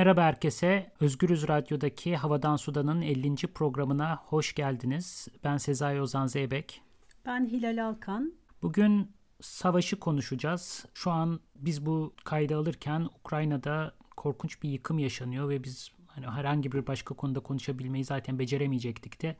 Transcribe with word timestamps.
Merhaba 0.00 0.22
herkese. 0.22 0.92
Özgürüz 1.00 1.48
Radyo'daki 1.48 2.16
Havadan 2.16 2.56
Sudan'ın 2.56 3.02
50. 3.02 3.34
programına 3.34 4.16
hoş 4.16 4.54
geldiniz. 4.54 5.28
Ben 5.44 5.56
Sezai 5.56 6.00
Ozan 6.00 6.26
Zeybek. 6.26 6.82
Ben 7.26 7.46
Hilal 7.46 7.88
Alkan. 7.88 8.32
Bugün 8.62 9.12
savaşı 9.40 9.98
konuşacağız. 9.98 10.86
Şu 10.94 11.10
an 11.10 11.40
biz 11.56 11.86
bu 11.86 12.14
kaydı 12.24 12.56
alırken 12.56 13.08
Ukrayna'da 13.20 13.94
korkunç 14.16 14.62
bir 14.62 14.68
yıkım 14.68 14.98
yaşanıyor 14.98 15.48
ve 15.48 15.64
biz 15.64 15.92
hani 16.06 16.26
herhangi 16.26 16.72
bir 16.72 16.86
başka 16.86 17.14
konuda 17.14 17.40
konuşabilmeyi 17.40 18.04
zaten 18.04 18.38
beceremeyecektik 18.38 19.22
de. 19.22 19.36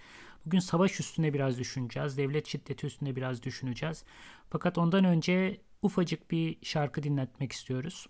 Bugün 0.47 0.59
savaş 0.59 1.01
üstüne 1.01 1.35
biraz 1.35 1.59
düşüneceğiz. 1.59 2.19
Devlet 2.19 2.47
şiddeti 2.47 2.87
üstüne 2.87 3.17
biraz 3.17 3.43
düşüneceğiz. 3.43 4.05
Fakat 4.51 4.79
ondan 4.79 5.05
önce 5.05 5.61
ufacık 5.83 6.31
bir 6.31 6.57
şarkı 6.63 7.03
dinletmek 7.03 7.53
istiyoruz. 7.53 8.07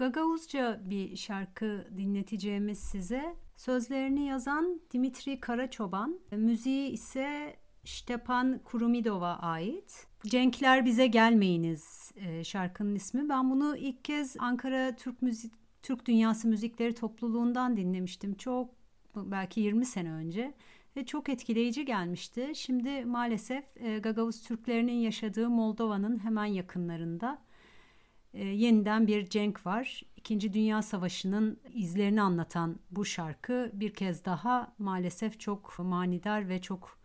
Gagavuzca 0.00 0.80
bir 0.84 1.16
şarkı 1.16 1.88
dinleteceğimiz 1.96 2.78
size. 2.78 3.36
Sözlerini 3.56 4.26
yazan 4.26 4.80
Dimitri 4.92 5.40
Karaçoban, 5.40 6.20
müziği 6.32 6.90
ise 6.90 7.56
Stepan 7.84 8.60
Kurumidov'a 8.64 9.38
ait. 9.38 10.06
Cenkler 10.26 10.84
bize 10.84 11.06
gelmeyiniz 11.06 12.12
e, 12.16 12.44
şarkının 12.44 12.94
ismi. 12.94 13.28
Ben 13.28 13.50
bunu 13.50 13.76
ilk 13.76 14.04
kez 14.04 14.36
Ankara 14.38 14.96
Türk 14.96 15.22
Müzik 15.22 15.52
Türk 15.82 16.06
Dünyası 16.06 16.48
Müzikleri 16.48 16.94
Topluluğundan 16.94 17.76
dinlemiştim. 17.76 18.34
Çok 18.34 18.70
belki 19.16 19.60
20 19.60 19.84
sene 19.86 20.12
önce 20.12 20.54
ve 20.96 21.06
çok 21.06 21.28
etkileyici 21.28 21.84
gelmişti. 21.84 22.52
Şimdi 22.54 23.04
maalesef 23.04 23.64
e, 23.76 23.98
Gagavuz 23.98 24.42
Türklerinin 24.42 24.92
yaşadığı 24.92 25.50
Moldova'nın 25.50 26.24
hemen 26.24 26.46
yakınlarında 26.46 27.38
e, 28.34 28.44
yeniden 28.44 29.06
bir 29.06 29.28
cenk 29.28 29.66
var. 29.66 30.02
İkinci 30.16 30.52
Dünya 30.52 30.82
Savaşı'nın 30.82 31.60
izlerini 31.74 32.22
anlatan 32.22 32.78
bu 32.90 33.04
şarkı 33.04 33.70
bir 33.74 33.94
kez 33.94 34.24
daha 34.24 34.74
maalesef 34.78 35.40
çok 35.40 35.78
manidar 35.78 36.48
ve 36.48 36.60
çok 36.60 36.98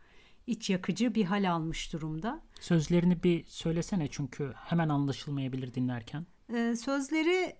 iç 0.47 0.69
yakıcı 0.69 1.15
bir 1.15 1.25
hal 1.25 1.51
almış 1.51 1.93
durumda. 1.93 2.41
Sözlerini 2.59 3.23
bir 3.23 3.45
söylesene 3.45 4.07
çünkü 4.07 4.53
hemen 4.55 4.89
anlaşılmayabilir 4.89 5.73
dinlerken. 5.73 6.25
Ee, 6.53 6.75
sözleri 6.75 7.55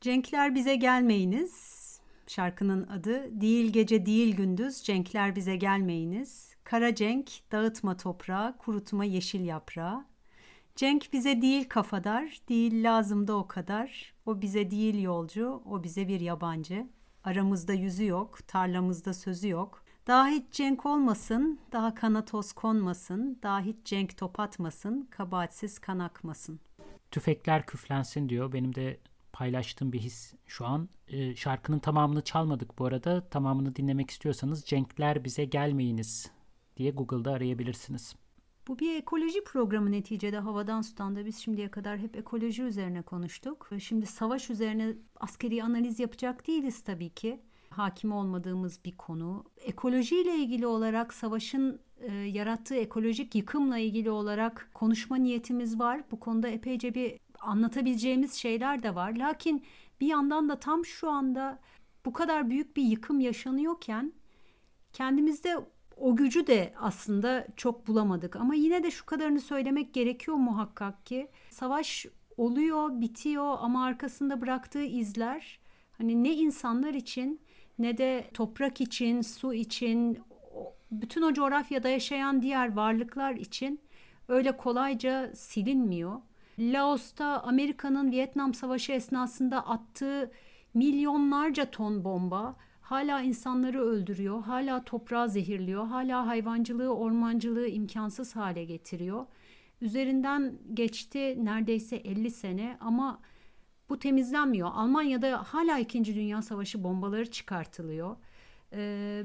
Cenkler 0.00 0.54
bize 0.54 0.76
gelmeyiniz 0.76 1.78
şarkının 2.26 2.86
adı. 2.86 3.40
Değil 3.40 3.72
gece 3.72 4.06
değil 4.06 4.36
gündüz 4.36 4.82
Cenkler 4.82 5.36
bize 5.36 5.56
gelmeyiniz. 5.56 6.54
Kara 6.64 6.94
Cenk 6.94 7.30
dağıtma 7.52 7.96
toprağı 7.96 8.58
kurutma 8.58 9.04
yeşil 9.04 9.44
yaprağı. 9.44 10.04
Cenk 10.78 11.12
bize 11.12 11.42
değil 11.42 11.68
kafadar, 11.68 12.38
değil 12.48 12.84
lazım 12.84 13.28
da 13.28 13.36
o 13.36 13.48
kadar. 13.48 14.14
O 14.26 14.40
bize 14.40 14.70
değil 14.70 15.02
yolcu, 15.02 15.62
o 15.64 15.82
bize 15.84 16.08
bir 16.08 16.20
yabancı. 16.20 16.86
Aramızda 17.24 17.72
yüzü 17.72 18.06
yok, 18.06 18.38
tarlamızda 18.48 19.14
sözü 19.14 19.48
yok. 19.48 19.84
Daha 20.06 20.28
hiç 20.28 20.44
cenk 20.52 20.86
olmasın, 20.86 21.60
daha 21.72 21.94
kana 21.94 22.24
toz 22.24 22.52
konmasın, 22.52 23.38
daha 23.42 23.60
hiç 23.60 23.76
cenk 23.84 24.16
top 24.16 24.40
atmasın, 24.40 25.08
kabahatsiz 25.10 25.78
kan 25.78 25.98
akmasın. 25.98 26.60
Tüfekler 27.10 27.66
küflensin 27.66 28.28
diyor. 28.28 28.52
Benim 28.52 28.74
de 28.74 29.00
paylaştığım 29.32 29.92
bir 29.92 30.00
his 30.00 30.34
şu 30.46 30.66
an. 30.66 30.88
Ee, 31.08 31.36
şarkının 31.36 31.78
tamamını 31.78 32.24
çalmadık 32.24 32.78
bu 32.78 32.84
arada. 32.84 33.28
Tamamını 33.28 33.76
dinlemek 33.76 34.10
istiyorsanız 34.10 34.64
Cenkler 34.64 35.24
bize 35.24 35.44
gelmeyiniz 35.44 36.30
diye 36.76 36.90
Google'da 36.90 37.32
arayabilirsiniz. 37.32 38.14
Bu 38.68 38.78
bir 38.78 38.96
ekoloji 38.96 39.44
programı 39.44 39.92
neticede 39.92 40.38
havadan 40.38 40.82
sudan 40.82 41.16
da 41.16 41.26
biz 41.26 41.38
şimdiye 41.38 41.70
kadar 41.70 41.98
hep 41.98 42.16
ekoloji 42.16 42.62
üzerine 42.62 43.02
konuştuk. 43.02 43.70
Şimdi 43.80 44.06
savaş 44.06 44.50
üzerine 44.50 44.94
askeri 45.20 45.62
analiz 45.62 46.00
yapacak 46.00 46.46
değiliz 46.46 46.84
tabii 46.84 47.10
ki. 47.10 47.40
Hakim 47.70 48.12
olmadığımız 48.12 48.84
bir 48.84 48.96
konu. 48.96 49.44
Ekolojiyle 49.56 50.36
ilgili 50.36 50.66
olarak 50.66 51.14
savaşın 51.14 51.80
e, 52.00 52.12
yarattığı 52.12 52.74
ekolojik 52.74 53.34
yıkımla 53.34 53.78
ilgili 53.78 54.10
olarak 54.10 54.70
konuşma 54.74 55.16
niyetimiz 55.16 55.78
var. 55.78 56.02
Bu 56.10 56.20
konuda 56.20 56.48
epeyce 56.48 56.94
bir 56.94 57.18
anlatabileceğimiz 57.40 58.34
şeyler 58.34 58.82
de 58.82 58.94
var. 58.94 59.16
Lakin 59.16 59.64
bir 60.00 60.06
yandan 60.06 60.48
da 60.48 60.60
tam 60.60 60.84
şu 60.84 61.10
anda 61.10 61.58
bu 62.04 62.12
kadar 62.12 62.50
büyük 62.50 62.76
bir 62.76 62.82
yıkım 62.82 63.20
yaşanıyorken 63.20 64.12
kendimizde 64.92 65.56
o 66.00 66.16
gücü 66.16 66.46
de 66.46 66.72
aslında 66.80 67.46
çok 67.56 67.86
bulamadık. 67.86 68.36
Ama 68.36 68.54
yine 68.54 68.82
de 68.82 68.90
şu 68.90 69.06
kadarını 69.06 69.40
söylemek 69.40 69.94
gerekiyor 69.94 70.36
muhakkak 70.36 71.06
ki 71.06 71.28
savaş 71.50 72.06
oluyor, 72.36 73.00
bitiyor 73.00 73.56
ama 73.60 73.84
arkasında 73.84 74.40
bıraktığı 74.40 74.84
izler 74.84 75.60
hani 75.98 76.24
ne 76.24 76.32
insanlar 76.32 76.94
için 76.94 77.40
ne 77.78 77.98
de 77.98 78.30
toprak 78.34 78.80
için, 78.80 79.20
su 79.22 79.54
için, 79.54 80.18
bütün 80.92 81.22
o 81.22 81.32
coğrafyada 81.32 81.88
yaşayan 81.88 82.42
diğer 82.42 82.76
varlıklar 82.76 83.34
için 83.34 83.80
öyle 84.28 84.56
kolayca 84.56 85.34
silinmiyor. 85.34 86.20
Laos'ta 86.58 87.42
Amerika'nın 87.42 88.10
Vietnam 88.10 88.54
Savaşı 88.54 88.92
esnasında 88.92 89.66
attığı 89.66 90.30
milyonlarca 90.74 91.70
ton 91.70 92.04
bomba 92.04 92.56
hala 92.88 93.20
insanları 93.22 93.82
öldürüyor, 93.82 94.42
hala 94.42 94.84
toprağı 94.84 95.28
zehirliyor, 95.28 95.86
hala 95.86 96.26
hayvancılığı, 96.26 96.94
ormancılığı 96.94 97.68
imkansız 97.68 98.36
hale 98.36 98.64
getiriyor. 98.64 99.26
Üzerinden 99.80 100.58
geçti 100.74 101.44
neredeyse 101.44 101.96
50 101.96 102.30
sene 102.30 102.76
ama 102.80 103.20
bu 103.88 103.98
temizlenmiyor. 103.98 104.68
Almanya'da 104.72 105.42
hala 105.42 105.78
2. 105.78 106.04
Dünya 106.04 106.42
Savaşı 106.42 106.84
bombaları 106.84 107.30
çıkartılıyor. 107.30 108.16
Ee, 108.72 109.24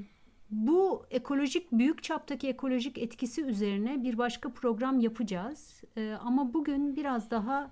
bu 0.49 1.05
ekolojik 1.09 1.71
büyük 1.71 2.03
çaptaki 2.03 2.47
ekolojik 2.47 2.97
etkisi 2.97 3.41
üzerine 3.41 4.03
bir 4.03 4.17
başka 4.17 4.49
program 4.49 4.99
yapacağız. 4.99 5.81
Ee, 5.97 6.17
ama 6.21 6.53
bugün 6.53 6.95
biraz 6.95 7.31
daha 7.31 7.71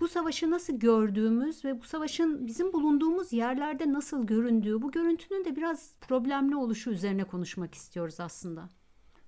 bu 0.00 0.08
savaşı 0.08 0.50
nasıl 0.50 0.78
gördüğümüz 0.78 1.64
ve 1.64 1.80
bu 1.80 1.84
savaşın 1.84 2.46
bizim 2.46 2.72
bulunduğumuz 2.72 3.32
yerlerde 3.32 3.92
nasıl 3.92 4.26
göründüğü, 4.26 4.82
bu 4.82 4.90
görüntünün 4.90 5.44
de 5.44 5.56
biraz 5.56 5.94
problemli 6.00 6.56
oluşu 6.56 6.90
üzerine 6.90 7.24
konuşmak 7.24 7.74
istiyoruz 7.74 8.20
aslında. 8.20 8.68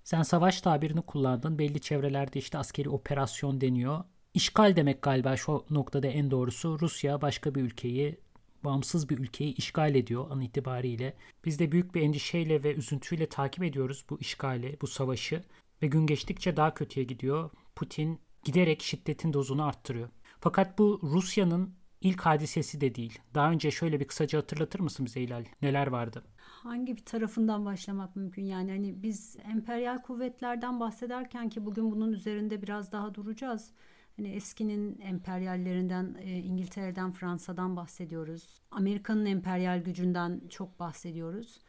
Sen 0.04 0.22
savaş 0.22 0.60
tabirini 0.60 1.02
kullandın. 1.02 1.58
Belli 1.58 1.80
çevrelerde 1.80 2.38
işte 2.38 2.58
askeri 2.58 2.88
operasyon 2.88 3.60
deniyor. 3.60 4.04
İşgal 4.34 4.76
demek 4.76 5.02
galiba 5.02 5.36
şu 5.36 5.64
noktada 5.70 6.06
en 6.06 6.30
doğrusu. 6.30 6.78
Rusya 6.80 7.22
başka 7.22 7.54
bir 7.54 7.62
ülkeyi 7.62 8.18
bağımsız 8.64 9.08
bir 9.08 9.18
ülkeyi 9.18 9.54
işgal 9.54 9.94
ediyor 9.94 10.30
an 10.30 10.40
itibariyle. 10.40 11.14
Biz 11.44 11.58
de 11.58 11.72
büyük 11.72 11.94
bir 11.94 12.02
endişeyle 12.02 12.62
ve 12.62 12.74
üzüntüyle 12.74 13.26
takip 13.28 13.64
ediyoruz 13.64 14.04
bu 14.10 14.20
işgali, 14.20 14.76
bu 14.80 14.86
savaşı 14.86 15.44
ve 15.82 15.86
gün 15.86 16.06
geçtikçe 16.06 16.56
daha 16.56 16.74
kötüye 16.74 17.06
gidiyor. 17.06 17.50
Putin 17.76 18.20
giderek 18.44 18.82
şiddetin 18.82 19.32
dozunu 19.32 19.64
arttırıyor. 19.64 20.08
Fakat 20.40 20.78
bu 20.78 21.00
Rusya'nın 21.02 21.74
ilk 22.00 22.20
hadisesi 22.20 22.80
de 22.80 22.94
değil. 22.94 23.18
Daha 23.34 23.50
önce 23.50 23.70
şöyle 23.70 24.00
bir 24.00 24.04
kısaca 24.04 24.38
hatırlatır 24.38 24.80
mısın 24.80 25.06
bize 25.06 25.20
Hilal? 25.20 25.44
Neler 25.62 25.86
vardı? 25.86 26.24
Hangi 26.36 26.96
bir 26.96 27.04
tarafından 27.04 27.64
başlamak 27.64 28.16
mümkün? 28.16 28.44
Yani 28.44 28.70
hani 28.70 29.02
biz 29.02 29.36
emperyal 29.52 29.98
kuvvetlerden 29.98 30.80
bahsederken 30.80 31.48
ki 31.48 31.66
bugün 31.66 31.90
bunun 31.90 32.12
üzerinde 32.12 32.62
biraz 32.62 32.92
daha 32.92 33.14
duracağız. 33.14 33.72
Hani 34.16 34.28
eskinin 34.28 35.00
emperyallerinden 35.00 36.16
e, 36.20 36.38
İngiltere'den, 36.38 37.12
Fransa'dan 37.12 37.76
bahsediyoruz. 37.76 38.60
Amerika'nın 38.70 39.26
emperyal 39.26 39.82
gücünden 39.82 40.40
çok 40.48 40.80
bahsediyoruz. 40.80 41.60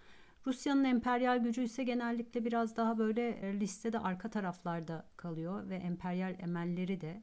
Rusya'nın 0.48 0.84
emperyal 0.84 1.38
gücü 1.38 1.64
ise 1.64 1.84
genellikle 1.84 2.46
biraz 2.46 2.78
daha 2.78 2.98
böyle 2.98 3.54
listede 3.60 4.00
arka 4.00 4.30
taraflarda 4.30 5.06
kalıyor 5.18 5.70
ve 5.70 5.76
emperyal 5.76 6.36
emelleri 6.40 7.02
de 7.02 7.22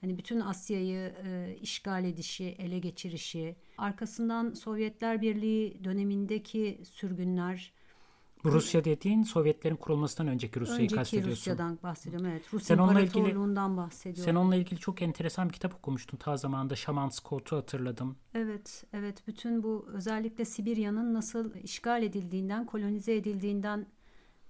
hani 0.00 0.18
bütün 0.18 0.40
Asya'yı 0.40 1.14
e, 1.24 1.56
işgal 1.60 2.04
edişi, 2.04 2.44
ele 2.44 2.78
geçirişi, 2.78 3.56
arkasından 3.78 4.54
Sovyetler 4.54 5.22
Birliği 5.22 5.84
dönemindeki 5.84 6.80
sürgünler, 6.84 7.72
bu 8.44 8.52
Rusya 8.52 8.84
dediğin 8.84 9.22
Sovyetlerin 9.22 9.76
kurulmasından 9.76 10.32
önceki 10.32 10.60
Rusya'yı 10.60 10.80
önceki 10.80 10.94
kastediyorsun. 10.94 11.30
Önceki 11.30 11.50
Rusya'dan 11.50 11.78
bahsediyorum 11.82 12.26
evet. 12.26 12.42
Rusya 12.52 12.76
sen 12.76 12.82
onunla 12.82 13.00
ilgili, 13.00 13.36
bahsediyorum. 13.76 14.24
Sen 14.24 14.34
onunla 14.34 14.56
ilgili 14.56 14.80
çok 14.80 15.02
enteresan 15.02 15.48
bir 15.48 15.52
kitap 15.52 15.74
okumuştun 15.74 16.16
ta 16.16 16.36
zamanında 16.36 16.76
Şaman 16.76 17.08
Scott'u 17.08 17.56
hatırladım. 17.56 18.16
Evet, 18.34 18.84
evet. 18.92 19.26
Bütün 19.26 19.62
bu 19.62 19.86
özellikle 19.88 20.44
Sibirya'nın 20.44 21.14
nasıl 21.14 21.54
işgal 21.54 22.02
edildiğinden, 22.02 22.66
kolonize 22.66 23.16
edildiğinden 23.16 23.86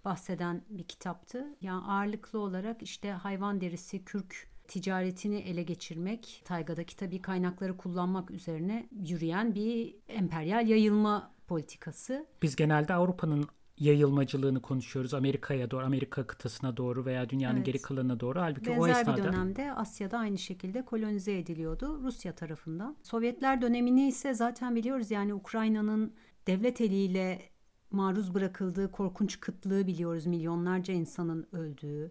bahseden 0.04 0.62
bir 0.70 0.84
kitaptı. 0.84 1.56
Yani 1.60 1.84
ağırlıklı 1.84 2.38
olarak 2.38 2.82
işte 2.82 3.10
hayvan 3.10 3.60
derisi, 3.60 4.04
kürk 4.04 4.47
ticaretini 4.68 5.36
ele 5.36 5.62
geçirmek, 5.62 6.42
taygadaki 6.44 6.96
tabii 6.96 7.22
kaynakları 7.22 7.76
kullanmak 7.76 8.30
üzerine 8.30 8.88
yürüyen 9.06 9.54
bir 9.54 9.94
emperyal 10.08 10.68
yayılma 10.68 11.34
politikası. 11.46 12.26
Biz 12.42 12.56
genelde 12.56 12.94
Avrupa'nın 12.94 13.48
yayılmacılığını 13.78 14.62
konuşuyoruz. 14.62 15.14
Amerika'ya 15.14 15.70
doğru, 15.70 15.84
Amerika 15.84 16.26
kıtasına 16.26 16.76
doğru 16.76 17.04
veya 17.04 17.30
dünyanın 17.30 17.56
evet. 17.56 17.66
geri 17.66 17.82
kalanına 17.82 18.20
doğru. 18.20 18.40
Halbuki 18.40 18.70
Benzer 18.70 18.80
o 18.80 18.86
esnada... 18.86 19.16
bir 19.16 19.22
dönemde 19.22 19.72
Asya'da 19.72 20.18
aynı 20.18 20.38
şekilde 20.38 20.84
kolonize 20.84 21.38
ediliyordu 21.38 22.00
Rusya 22.02 22.34
tarafından. 22.34 22.96
Sovyetler 23.02 23.62
dönemini 23.62 24.08
ise 24.08 24.34
zaten 24.34 24.76
biliyoruz 24.76 25.10
yani 25.10 25.34
Ukrayna'nın 25.34 26.14
devlet 26.46 26.80
eliyle 26.80 27.42
maruz 27.90 28.34
bırakıldığı 28.34 28.92
korkunç 28.92 29.40
kıtlığı 29.40 29.86
biliyoruz. 29.86 30.26
Milyonlarca 30.26 30.94
insanın 30.94 31.46
öldüğü. 31.52 32.08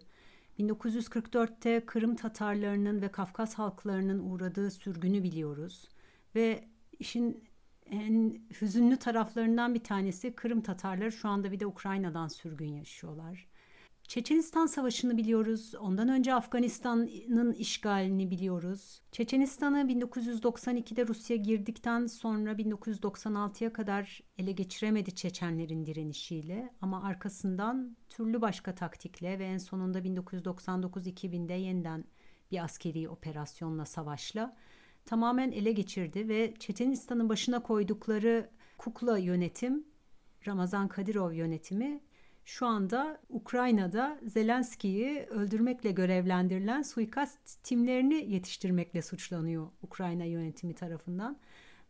1944'te 0.58 1.86
Kırım 1.86 2.16
Tatarlarının 2.16 3.02
ve 3.02 3.08
Kafkas 3.08 3.54
halklarının 3.54 4.30
uğradığı 4.30 4.70
sürgünü 4.70 5.22
biliyoruz. 5.22 5.88
Ve 6.34 6.64
işin 6.98 7.44
en 7.90 8.40
hüzünlü 8.60 8.96
taraflarından 8.96 9.74
bir 9.74 9.84
tanesi 9.84 10.34
Kırım 10.34 10.60
Tatarları 10.60 11.12
şu 11.12 11.28
anda 11.28 11.52
bir 11.52 11.60
de 11.60 11.66
Ukrayna'dan 11.66 12.28
sürgün 12.28 12.68
yaşıyorlar. 12.68 13.46
Çeçenistan 14.08 14.66
Savaşı'nı 14.66 15.16
biliyoruz. 15.16 15.74
Ondan 15.80 16.08
önce 16.08 16.34
Afganistan'ın 16.34 17.52
işgalini 17.52 18.30
biliyoruz. 18.30 19.02
Çeçenistan'ı 19.12 19.78
1992'de 19.78 21.06
Rusya 21.06 21.36
girdikten 21.36 22.06
sonra 22.06 22.52
1996'ya 22.52 23.72
kadar 23.72 24.20
ele 24.38 24.52
geçiremedi 24.52 25.14
Çeçenlerin 25.14 25.86
direnişiyle. 25.86 26.74
Ama 26.80 27.02
arkasından 27.02 27.96
türlü 28.08 28.40
başka 28.40 28.74
taktikle 28.74 29.38
ve 29.38 29.44
en 29.44 29.58
sonunda 29.58 29.98
1999-2000'de 29.98 31.54
yeniden 31.54 32.04
bir 32.50 32.64
askeri 32.64 33.08
operasyonla, 33.08 33.84
savaşla 33.86 34.56
tamamen 35.04 35.52
ele 35.52 35.72
geçirdi 35.72 36.28
ve 36.28 36.54
Çeçenistan'ın 36.58 37.28
başına 37.28 37.62
koydukları 37.62 38.50
kukla 38.78 39.18
yönetim, 39.18 39.84
Ramazan 40.46 40.88
Kadirov 40.88 41.32
yönetimi 41.32 42.00
şu 42.48 42.66
anda 42.66 43.20
Ukrayna'da 43.28 44.18
Zelenski'yi 44.22 45.20
öldürmekle 45.20 45.90
görevlendirilen 45.90 46.82
suikast 46.82 47.62
timlerini 47.62 48.14
yetiştirmekle 48.14 49.02
suçlanıyor 49.02 49.68
Ukrayna 49.82 50.24
yönetimi 50.24 50.74
tarafından. 50.74 51.38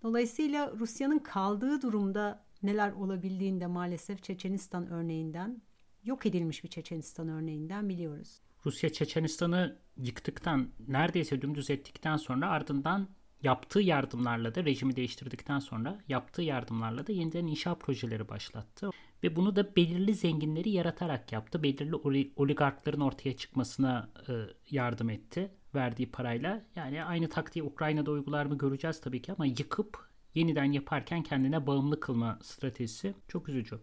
Dolayısıyla 0.03 0.73
Rusya'nın 0.79 1.19
kaldığı 1.19 1.83
durumda 1.83 2.45
neler 2.63 2.93
olabildiğini 2.93 3.61
de 3.61 3.67
maalesef 3.67 4.23
Çeçenistan 4.23 4.91
örneğinden, 4.91 5.63
yok 6.05 6.27
edilmiş 6.27 6.65
bir 6.65 6.69
Çeçenistan 6.69 7.29
örneğinden 7.29 7.89
biliyoruz. 7.89 8.41
Rusya 8.67 8.93
Çeçenistan'ı 8.93 9.79
yıktıktan, 9.97 10.69
neredeyse 10.89 11.43
dümdüz 11.43 11.71
ettikten 11.71 12.17
sonra 12.17 12.51
ardından 12.51 13.09
yaptığı 13.43 13.81
yardımlarla 13.81 14.55
da 14.55 14.65
rejimi 14.65 14.97
değiştirdikten 14.97 15.59
sonra 15.59 15.99
yaptığı 16.09 16.43
yardımlarla 16.43 17.07
da 17.07 17.13
yeniden 17.13 17.47
inşa 17.47 17.75
projeleri 17.75 18.29
başlattı. 18.29 18.91
Ve 19.23 19.37
bunu 19.37 19.57
da 19.57 19.77
belirli 19.77 20.15
zenginleri 20.15 20.71
yaratarak 20.71 21.33
yaptı. 21.33 21.63
Belirli 21.63 21.97
oligarkların 22.37 23.01
ortaya 23.01 23.37
çıkmasına 23.37 24.09
e, 24.29 24.33
yardım 24.71 25.11
etti 25.11 25.51
verdiği 25.75 26.11
parayla. 26.11 26.63
Yani 26.77 27.05
aynı 27.05 27.29
taktiği 27.29 27.63
Ukrayna'da 27.63 28.11
uygular 28.11 28.47
mı 28.47 28.59
göreceğiz 28.59 29.01
tabii 29.01 29.23
ki 29.23 29.33
ama 29.33 29.47
yıkıp 29.47 30.09
yeniden 30.35 30.73
yaparken 30.73 31.23
kendine 31.23 31.67
bağımlı 31.67 32.01
kılma 32.01 32.39
stratejisi 32.43 33.15
çok 33.29 33.49
üzücü. 33.49 33.81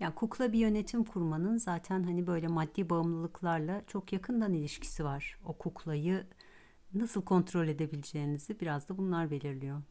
Yani 0.00 0.14
kukla 0.14 0.52
bir 0.52 0.58
yönetim 0.58 1.04
kurmanın 1.04 1.56
zaten 1.56 2.02
hani 2.02 2.26
böyle 2.26 2.46
maddi 2.46 2.90
bağımlılıklarla 2.90 3.82
çok 3.86 4.12
yakından 4.12 4.52
ilişkisi 4.52 5.04
var. 5.04 5.38
O 5.44 5.58
kuklayı 5.58 6.26
nasıl 6.94 7.22
kontrol 7.22 7.68
edebileceğinizi 7.68 8.60
biraz 8.60 8.88
da 8.88 8.98
bunlar 8.98 9.30
belirliyor. 9.30 9.82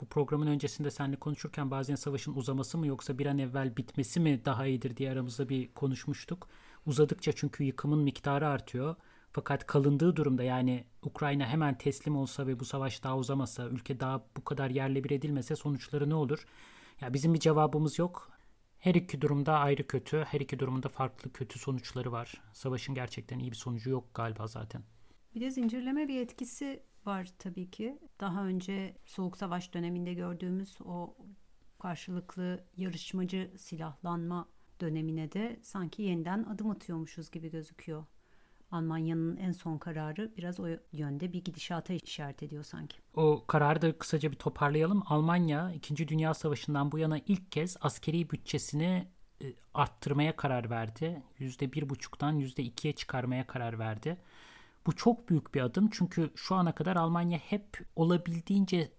Bu 0.00 0.06
programın 0.06 0.46
öncesinde 0.46 0.90
seninle 0.90 1.16
konuşurken 1.16 1.70
bazen 1.70 1.94
savaşın 1.94 2.34
uzaması 2.34 2.78
mı 2.78 2.86
yoksa 2.86 3.18
bir 3.18 3.26
an 3.26 3.38
evvel 3.38 3.76
bitmesi 3.76 4.20
mi 4.20 4.44
daha 4.44 4.66
iyidir 4.66 4.96
diye 4.96 5.12
aramızda 5.12 5.48
bir 5.48 5.74
konuşmuştuk. 5.74 6.48
Uzadıkça 6.86 7.32
çünkü 7.32 7.64
yıkımın 7.64 7.98
miktarı 7.98 8.48
artıyor. 8.48 8.96
Fakat 9.32 9.66
kalındığı 9.66 10.16
durumda 10.16 10.42
yani 10.42 10.84
Ukrayna 11.02 11.46
hemen 11.46 11.78
teslim 11.78 12.16
olsa 12.16 12.46
ve 12.46 12.60
bu 12.60 12.64
savaş 12.64 13.02
daha 13.02 13.18
uzamasa, 13.18 13.68
ülke 13.68 14.00
daha 14.00 14.24
bu 14.36 14.44
kadar 14.44 14.70
yerle 14.70 15.04
bir 15.04 15.10
edilmese 15.10 15.56
sonuçları 15.56 16.10
ne 16.10 16.14
olur? 16.14 16.46
Ya 17.00 17.14
bizim 17.14 17.34
bir 17.34 17.40
cevabımız 17.40 17.98
yok. 17.98 18.30
Her 18.78 18.94
iki 18.94 19.20
durumda 19.20 19.58
ayrı 19.58 19.86
kötü, 19.86 20.24
her 20.28 20.40
iki 20.40 20.58
durumda 20.58 20.88
farklı 20.88 21.32
kötü 21.32 21.58
sonuçları 21.58 22.12
var. 22.12 22.42
Savaşın 22.52 22.94
gerçekten 22.94 23.38
iyi 23.38 23.50
bir 23.50 23.56
sonucu 23.56 23.90
yok 23.90 24.14
galiba 24.14 24.46
zaten. 24.46 24.82
Bir 25.34 25.40
de 25.40 25.50
zincirleme 25.50 26.08
bir 26.08 26.20
etkisi 26.20 26.82
var 27.06 27.28
tabii 27.38 27.70
ki. 27.70 27.98
Daha 28.20 28.46
önce 28.46 28.96
Soğuk 29.06 29.36
Savaş 29.36 29.74
döneminde 29.74 30.14
gördüğümüz 30.14 30.78
o 30.84 31.16
karşılıklı 31.78 32.64
yarışmacı 32.76 33.52
silahlanma 33.58 34.48
dönemine 34.80 35.32
de 35.32 35.60
sanki 35.62 36.02
yeniden 36.02 36.42
adım 36.42 36.70
atıyormuşuz 36.70 37.30
gibi 37.30 37.50
gözüküyor. 37.50 38.04
Almanya'nın 38.70 39.36
en 39.36 39.52
son 39.52 39.78
kararı 39.78 40.32
biraz 40.36 40.60
o 40.60 40.66
yönde 40.92 41.32
bir 41.32 41.44
gidişata 41.44 41.92
işaret 41.92 42.42
ediyor 42.42 42.64
sanki. 42.64 42.96
O 43.14 43.44
kararı 43.46 43.82
da 43.82 43.98
kısaca 43.98 44.30
bir 44.30 44.36
toparlayalım. 44.36 45.02
Almanya 45.06 45.72
2. 45.72 46.08
Dünya 46.08 46.34
Savaşı'ndan 46.34 46.92
bu 46.92 46.98
yana 46.98 47.18
ilk 47.18 47.52
kez 47.52 47.76
askeri 47.80 48.30
bütçesini 48.30 49.08
e, 49.42 49.46
arttırmaya 49.74 50.36
karar 50.36 50.70
verdi. 50.70 51.22
%1,5'tan 51.40 52.40
%2'ye 52.40 52.92
çıkarmaya 52.92 53.46
karar 53.46 53.78
verdi. 53.78 54.16
Bu 54.86 54.96
çok 54.96 55.28
büyük 55.28 55.54
bir 55.54 55.60
adım 55.60 55.88
çünkü 55.92 56.30
şu 56.34 56.54
ana 56.54 56.74
kadar 56.74 56.96
Almanya 56.96 57.38
hep 57.38 57.86
olabildiğince 57.96 58.92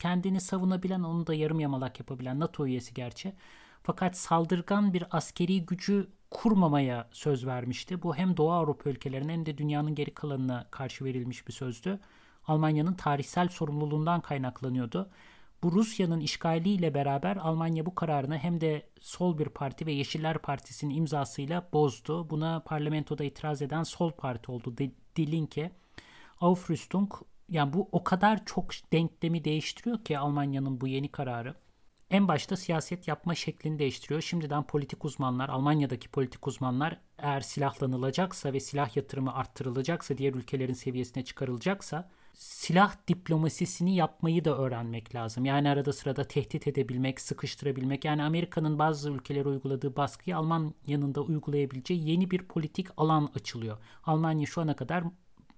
kendini 0.00 0.40
savunabilen, 0.40 1.02
onu 1.02 1.26
da 1.26 1.34
yarım 1.34 1.60
yamalak 1.60 2.00
yapabilen 2.00 2.40
NATO 2.40 2.66
üyesi 2.66 2.94
gerçi. 2.94 3.36
Fakat 3.82 4.16
saldırgan 4.16 4.92
bir 4.94 5.04
askeri 5.10 5.66
gücü 5.66 6.08
kurmamaya 6.30 7.08
söz 7.12 7.46
vermişti. 7.46 8.02
Bu 8.02 8.16
hem 8.16 8.36
Doğu 8.36 8.52
Avrupa 8.52 8.90
ülkelerine 8.90 9.32
hem 9.32 9.46
de 9.46 9.58
dünyanın 9.58 9.94
geri 9.94 10.14
kalanına 10.14 10.66
karşı 10.70 11.04
verilmiş 11.04 11.48
bir 11.48 11.52
sözdü. 11.52 12.00
Almanya'nın 12.46 12.94
tarihsel 12.94 13.48
sorumluluğundan 13.48 14.20
kaynaklanıyordu. 14.20 15.10
Bu 15.62 15.72
Rusya'nın 15.72 16.20
işgaliyle 16.20 16.94
beraber 16.94 17.36
Almanya 17.36 17.86
bu 17.86 17.94
kararını 17.94 18.38
hem 18.38 18.60
de 18.60 18.88
sol 19.00 19.38
bir 19.38 19.48
parti 19.48 19.86
ve 19.86 19.92
Yeşiller 19.92 20.38
Partisi'nin 20.38 20.94
imzasıyla 20.94 21.68
bozdu. 21.72 22.30
Buna 22.30 22.60
parlamentoda 22.60 23.24
itiraz 23.24 23.62
eden 23.62 23.82
sol 23.82 24.12
parti 24.12 24.50
oldu. 24.52 24.76
Die 25.16 25.32
Linke. 25.32 25.72
Aufrüstung 26.40 27.12
yani 27.48 27.72
bu 27.72 27.88
o 27.92 28.04
kadar 28.04 28.44
çok 28.44 28.70
denklemi 28.92 29.44
değiştiriyor 29.44 30.04
ki 30.04 30.18
Almanya'nın 30.18 30.80
bu 30.80 30.86
yeni 30.86 31.08
kararı. 31.08 31.54
En 32.10 32.28
başta 32.28 32.56
siyaset 32.56 33.08
yapma 33.08 33.34
şeklini 33.34 33.78
değiştiriyor. 33.78 34.20
Şimdiden 34.20 34.62
politik 34.62 35.04
uzmanlar, 35.04 35.48
Almanya'daki 35.48 36.08
politik 36.08 36.46
uzmanlar 36.46 37.00
eğer 37.18 37.40
silahlanılacaksa 37.40 38.52
ve 38.52 38.60
silah 38.60 38.96
yatırımı 38.96 39.34
arttırılacaksa, 39.34 40.18
diğer 40.18 40.34
ülkelerin 40.34 40.72
seviyesine 40.72 41.24
çıkarılacaksa 41.24 42.10
silah 42.36 43.08
diplomasisini 43.08 43.94
yapmayı 43.94 44.44
da 44.44 44.58
öğrenmek 44.58 45.14
lazım. 45.14 45.44
Yani 45.44 45.68
arada 45.70 45.92
sırada 45.92 46.24
tehdit 46.24 46.66
edebilmek, 46.66 47.20
sıkıştırabilmek. 47.20 48.04
Yani 48.04 48.22
Amerika'nın 48.22 48.78
bazı 48.78 49.10
ülkelere 49.10 49.48
uyguladığı 49.48 49.96
baskıyı 49.96 50.36
Almanya'nın 50.36 51.14
da 51.14 51.22
uygulayabileceği 51.22 52.10
yeni 52.10 52.30
bir 52.30 52.42
politik 52.42 52.86
alan 52.96 53.30
açılıyor. 53.34 53.78
Almanya 54.04 54.46
şu 54.46 54.60
ana 54.60 54.76
kadar 54.76 55.04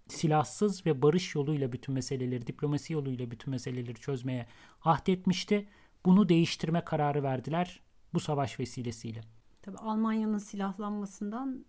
silahsız 0.08 0.86
ve 0.86 1.02
barış 1.02 1.34
yoluyla 1.34 1.72
bütün 1.72 1.94
meseleleri, 1.94 2.46
diplomasi 2.46 2.92
yoluyla 2.92 3.30
bütün 3.30 3.50
meseleleri 3.50 3.94
çözmeye 3.94 4.46
ahdetmişti. 4.84 5.68
Bunu 6.04 6.28
değiştirme 6.28 6.84
kararı 6.84 7.22
verdiler 7.22 7.80
bu 8.14 8.20
savaş 8.20 8.60
vesilesiyle. 8.60 9.20
Tabii 9.62 9.78
Almanya'nın 9.78 10.38
silahlanmasından 10.38 11.64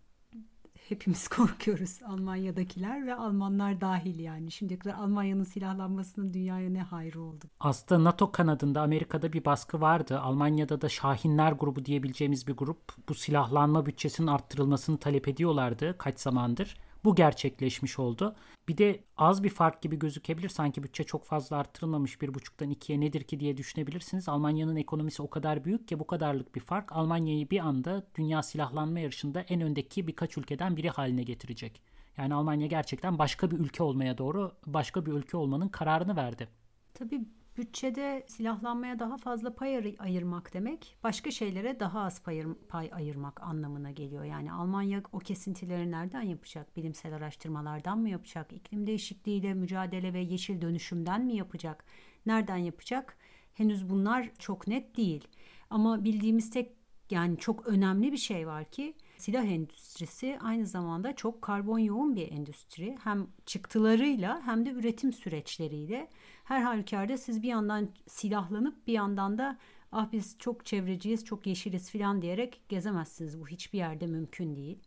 hepimiz 0.89 1.27
korkuyoruz 1.27 1.99
Almanya'dakiler 2.07 3.07
ve 3.07 3.15
Almanlar 3.15 3.81
dahil 3.81 4.19
yani. 4.19 4.51
Şimdiye 4.51 4.79
kadar 4.79 4.95
Almanya'nın 4.95 5.43
silahlanmasının 5.43 6.33
dünyaya 6.33 6.69
ne 6.69 6.81
hayrı 6.81 7.21
oldu? 7.21 7.45
Aslında 7.59 8.03
NATO 8.03 8.31
kanadında 8.31 8.81
Amerika'da 8.81 9.33
bir 9.33 9.45
baskı 9.45 9.81
vardı. 9.81 10.19
Almanya'da 10.19 10.81
da 10.81 10.89
Şahinler 10.89 11.51
grubu 11.51 11.85
diyebileceğimiz 11.85 12.47
bir 12.47 12.53
grup 12.53 13.09
bu 13.09 13.13
silahlanma 13.13 13.85
bütçesinin 13.85 14.27
arttırılmasını 14.27 14.97
talep 14.97 15.27
ediyorlardı 15.27 15.95
kaç 15.97 16.19
zamandır. 16.19 16.77
Bu 17.03 17.15
gerçekleşmiş 17.15 17.99
oldu. 17.99 18.35
Bir 18.67 18.77
de 18.77 19.03
az 19.17 19.43
bir 19.43 19.49
fark 19.49 19.81
gibi 19.81 19.99
gözükebilir. 19.99 20.49
Sanki 20.49 20.83
bütçe 20.83 21.03
çok 21.03 21.25
fazla 21.25 21.57
arttırılmamış. 21.57 22.21
Bir 22.21 22.33
buçuktan 22.33 22.69
ikiye 22.69 22.99
nedir 22.99 23.23
ki 23.23 23.39
diye 23.39 23.57
düşünebilirsiniz. 23.57 24.29
Almanya'nın 24.29 24.75
ekonomisi 24.75 25.21
o 25.21 25.29
kadar 25.29 25.65
büyük 25.65 25.87
ki 25.87 25.99
bu 25.99 26.07
kadarlık 26.07 26.55
bir 26.55 26.59
fark 26.59 26.91
Almanya'yı 26.91 27.49
bir 27.49 27.59
anda 27.59 28.07
dünya 28.15 28.43
silahlanma 28.43 28.99
yarışında 28.99 29.41
en 29.41 29.61
öndeki 29.61 30.07
birkaç 30.07 30.37
ülkeden 30.37 30.77
biri 30.77 30.89
haline 30.89 31.23
getirecek. 31.23 31.81
Yani 32.17 32.33
Almanya 32.33 32.67
gerçekten 32.67 33.19
başka 33.19 33.51
bir 33.51 33.59
ülke 33.59 33.83
olmaya 33.83 34.17
doğru 34.17 34.51
başka 34.65 35.05
bir 35.05 35.11
ülke 35.11 35.37
olmanın 35.37 35.67
kararını 35.67 36.15
verdi. 36.15 36.47
Tabii 36.93 37.21
bütçede 37.59 38.25
silahlanmaya 38.27 38.99
daha 38.99 39.17
fazla 39.17 39.55
pay 39.55 39.95
ayırmak 39.99 40.53
demek 40.53 40.97
başka 41.03 41.31
şeylere 41.31 41.79
daha 41.79 42.01
az 42.01 42.23
pay, 42.23 42.43
pay 42.69 42.89
ayırmak 42.93 43.43
anlamına 43.43 43.91
geliyor. 43.91 44.23
Yani 44.23 44.51
Almanya 44.51 45.03
o 45.11 45.19
kesintileri 45.19 45.91
nereden 45.91 46.21
yapacak? 46.21 46.77
Bilimsel 46.77 47.15
araştırmalardan 47.15 47.99
mı 47.99 48.09
yapacak? 48.09 48.53
İklim 48.53 48.87
değişikliğiyle 48.87 49.53
mücadele 49.53 50.13
ve 50.13 50.19
yeşil 50.19 50.61
dönüşümden 50.61 51.25
mi 51.25 51.35
yapacak? 51.35 51.85
Nereden 52.25 52.57
yapacak? 52.57 53.17
Henüz 53.53 53.89
bunlar 53.89 54.29
çok 54.39 54.67
net 54.67 54.97
değil. 54.97 55.27
Ama 55.69 56.03
bildiğimiz 56.03 56.49
tek 56.49 56.79
Yani 57.11 57.37
çok 57.37 57.67
önemli 57.67 58.11
bir 58.11 58.17
şey 58.17 58.47
var 58.47 58.65
ki 58.65 58.93
silah 59.17 59.45
endüstrisi 59.45 60.37
aynı 60.41 60.65
zamanda 60.65 61.15
çok 61.15 61.41
karbon 61.41 61.79
yoğun 61.79 62.15
bir 62.15 62.31
endüstri. 62.31 62.97
Hem 63.03 63.27
çıktılarıyla 63.45 64.41
hem 64.45 64.65
de 64.65 64.71
üretim 64.71 65.13
süreçleriyle. 65.13 66.09
Her 66.49 66.61
halükarda 66.61 67.17
siz 67.17 67.43
bir 67.43 67.47
yandan 67.47 67.89
silahlanıp 68.07 68.87
bir 68.87 68.93
yandan 68.93 69.37
da 69.37 69.57
ah 69.91 70.11
biz 70.11 70.35
çok 70.39 70.65
çevreciyiz, 70.65 71.25
çok 71.25 71.47
yeşiliz 71.47 71.91
falan 71.91 72.21
diyerek 72.21 72.61
gezemezsiniz. 72.69 73.39
Bu 73.41 73.47
hiçbir 73.47 73.77
yerde 73.77 74.05
mümkün 74.05 74.55
değil. 74.55 74.79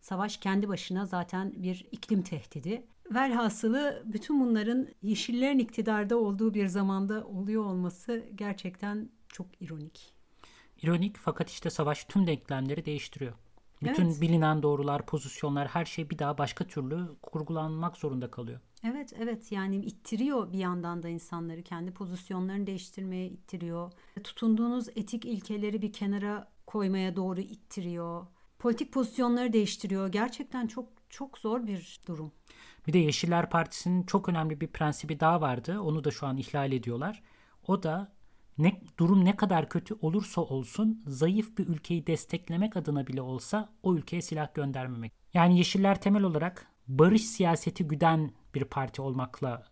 Savaş 0.00 0.36
kendi 0.36 0.68
başına 0.68 1.06
zaten 1.06 1.52
bir 1.56 1.86
iklim 1.92 2.22
tehdidi. 2.22 2.86
Velhasılı 3.10 4.02
bütün 4.06 4.40
bunların 4.40 4.88
yeşillerin 5.02 5.58
iktidarda 5.58 6.16
olduğu 6.16 6.54
bir 6.54 6.66
zamanda 6.66 7.24
oluyor 7.24 7.64
olması 7.64 8.24
gerçekten 8.34 9.08
çok 9.28 9.46
ironik. 9.60 10.12
İronik 10.82 11.16
fakat 11.16 11.50
işte 11.50 11.70
savaş 11.70 12.04
tüm 12.04 12.26
denklemleri 12.26 12.84
değiştiriyor. 12.84 13.32
Bütün 13.82 14.06
evet. 14.06 14.20
bilinen 14.20 14.62
doğrular, 14.62 15.06
pozisyonlar 15.06 15.68
her 15.68 15.84
şey 15.84 16.10
bir 16.10 16.18
daha 16.18 16.38
başka 16.38 16.64
türlü 16.64 17.16
kurgulanmak 17.22 17.96
zorunda 17.96 18.30
kalıyor. 18.30 18.60
Evet 18.84 19.12
evet 19.18 19.52
yani 19.52 19.76
ittiriyor 19.76 20.52
bir 20.52 20.58
yandan 20.58 21.02
da 21.02 21.08
insanları 21.08 21.62
kendi 21.62 21.92
pozisyonlarını 21.92 22.66
değiştirmeye 22.66 23.26
ittiriyor. 23.26 23.92
Tutunduğunuz 24.24 24.88
etik 24.88 25.24
ilkeleri 25.24 25.82
bir 25.82 25.92
kenara 25.92 26.48
koymaya 26.66 27.16
doğru 27.16 27.40
ittiriyor. 27.40 28.26
Politik 28.58 28.92
pozisyonları 28.92 29.52
değiştiriyor. 29.52 30.08
Gerçekten 30.08 30.66
çok 30.66 30.88
çok 31.10 31.38
zor 31.38 31.66
bir 31.66 32.00
durum. 32.06 32.32
Bir 32.86 32.92
de 32.92 32.98
Yeşiller 32.98 33.50
Partisi'nin 33.50 34.02
çok 34.02 34.28
önemli 34.28 34.60
bir 34.60 34.66
prensibi 34.66 35.20
daha 35.20 35.40
vardı. 35.40 35.80
Onu 35.80 36.04
da 36.04 36.10
şu 36.10 36.26
an 36.26 36.36
ihlal 36.36 36.72
ediyorlar. 36.72 37.22
O 37.66 37.82
da 37.82 38.12
ne 38.62 38.80
durum 38.98 39.24
ne 39.24 39.36
kadar 39.36 39.68
kötü 39.68 39.94
olursa 39.94 40.40
olsun 40.40 41.02
zayıf 41.06 41.58
bir 41.58 41.68
ülkeyi 41.68 42.06
desteklemek 42.06 42.76
adına 42.76 43.06
bile 43.06 43.22
olsa 43.22 43.72
o 43.82 43.94
ülkeye 43.94 44.22
silah 44.22 44.54
göndermemek. 44.54 45.12
Yani 45.34 45.58
Yeşiller 45.58 46.00
temel 46.00 46.22
olarak 46.22 46.66
barış 46.88 47.24
siyaseti 47.24 47.88
güden 47.88 48.30
bir 48.54 48.64
parti 48.64 49.02
olmakla 49.02 49.66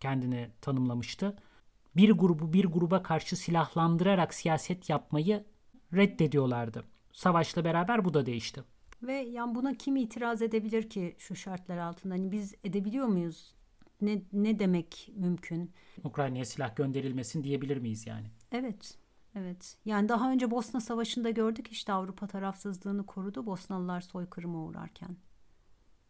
kendini 0.00 0.50
tanımlamıştı. 0.60 1.36
Bir 1.96 2.10
grubu 2.10 2.52
bir 2.52 2.64
gruba 2.64 3.02
karşı 3.02 3.36
silahlandırarak 3.36 4.34
siyaset 4.34 4.90
yapmayı 4.90 5.44
reddediyorlardı. 5.92 6.84
Savaşla 7.12 7.64
beraber 7.64 8.04
bu 8.04 8.14
da 8.14 8.26
değişti. 8.26 8.64
Ve 9.02 9.12
yani 9.12 9.54
buna 9.54 9.74
kim 9.74 9.96
itiraz 9.96 10.42
edebilir 10.42 10.90
ki 10.90 11.14
şu 11.18 11.36
şartlar 11.36 11.78
altında? 11.78 12.14
Hani 12.14 12.32
biz 12.32 12.54
edebiliyor 12.64 13.06
muyuz? 13.06 13.54
Ne 14.00 14.22
ne 14.32 14.58
demek 14.58 15.10
mümkün? 15.16 15.72
Ukrayna'ya 16.04 16.44
silah 16.44 16.76
gönderilmesin 16.76 17.44
diyebilir 17.44 17.76
miyiz 17.76 18.06
yani? 18.06 18.26
Evet. 18.52 18.98
Evet. 19.36 19.76
Yani 19.84 20.08
daha 20.08 20.32
önce 20.32 20.50
Bosna 20.50 20.80
Savaşı'nda 20.80 21.30
gördük 21.30 21.68
işte 21.70 21.92
Avrupa 21.92 22.26
tarafsızlığını 22.26 23.06
korudu 23.06 23.46
Bosnalılar 23.46 24.00
soykırıma 24.00 24.58
uğrarken. 24.58 25.16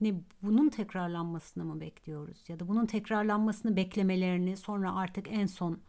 Ne 0.01 0.15
bunun 0.43 0.69
tekrarlanmasını 0.69 1.65
mı 1.65 1.81
bekliyoruz 1.81 2.49
ya 2.49 2.61
da 2.61 2.69
bunun 2.69 2.87
tekrarlanmasını 2.87 3.77
beklemelerini 3.77 4.57
sonra 4.57 4.95
artık 4.95 5.29
en 5.31 5.47
son 5.47 5.81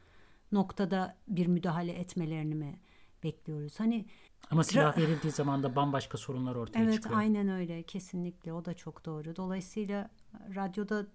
noktada 0.52 1.18
bir 1.28 1.48
müdahale 1.48 1.92
etmelerini 1.92 2.56
mi 2.56 2.80
bekliyoruz? 3.24 3.80
Hani 3.80 4.06
ama 4.52 4.64
silah 4.64 4.98
verildiği 4.98 5.34
zaman 5.34 5.64
da 5.64 5.76
bambaşka 5.76 6.18
sorunlar 6.18 6.56
ortaya 6.56 6.84
evet, 6.84 6.94
çıkıyor. 6.94 7.16
Evet 7.16 7.24
aynen 7.24 7.50
öyle 7.50 7.84
kesinlikle 7.84 8.54
o 8.54 8.66
da 8.66 8.74
çok 8.74 9.06
doğru. 9.06 9.36
Dolayısıyla 9.36 10.10
radyoda 10.56 11.06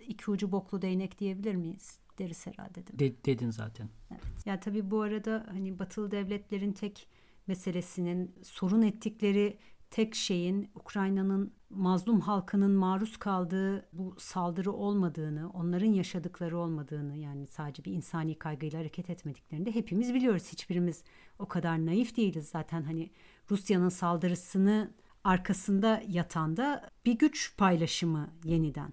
iki 0.00 0.30
ucu 0.30 0.52
boklu 0.52 0.82
değnek 0.82 1.18
diyebilir 1.18 1.54
miyiz? 1.54 1.98
Deriz 2.18 2.46
herhalde 2.46 2.74
değil 2.74 2.92
mi? 2.92 2.98
De, 2.98 3.24
dedin 3.24 3.50
zaten. 3.50 3.88
Evet. 4.10 4.46
Ya 4.46 4.60
tabii 4.60 4.90
bu 4.90 5.00
arada 5.00 5.46
hani 5.48 5.78
batılı 5.78 6.10
devletlerin 6.10 6.72
tek 6.72 7.08
meselesinin 7.46 8.34
sorun 8.42 8.82
ettikleri 8.82 9.58
tek 9.90 10.14
şeyin 10.14 10.70
Ukrayna'nın 10.74 11.52
mazlum 11.70 12.20
halkının 12.20 12.70
maruz 12.70 13.16
kaldığı 13.16 13.88
bu 13.92 14.14
saldırı 14.18 14.72
olmadığını, 14.72 15.50
onların 15.50 15.92
yaşadıkları 15.92 16.58
olmadığını 16.58 17.16
yani 17.16 17.46
sadece 17.46 17.84
bir 17.84 17.92
insani 17.92 18.34
kaygıyla 18.34 18.78
hareket 18.78 19.10
etmediklerini 19.10 19.66
de 19.66 19.74
hepimiz 19.74 20.14
biliyoruz. 20.14 20.52
Hiçbirimiz 20.52 21.04
o 21.38 21.46
kadar 21.46 21.86
naif 21.86 22.16
değiliz 22.16 22.48
zaten 22.48 22.82
hani 22.82 23.10
Rusya'nın 23.50 23.88
saldırısını 23.88 24.90
arkasında 25.24 26.02
yatan 26.08 26.56
da 26.56 26.90
bir 27.04 27.18
güç 27.18 27.56
paylaşımı 27.56 28.30
yeniden. 28.44 28.92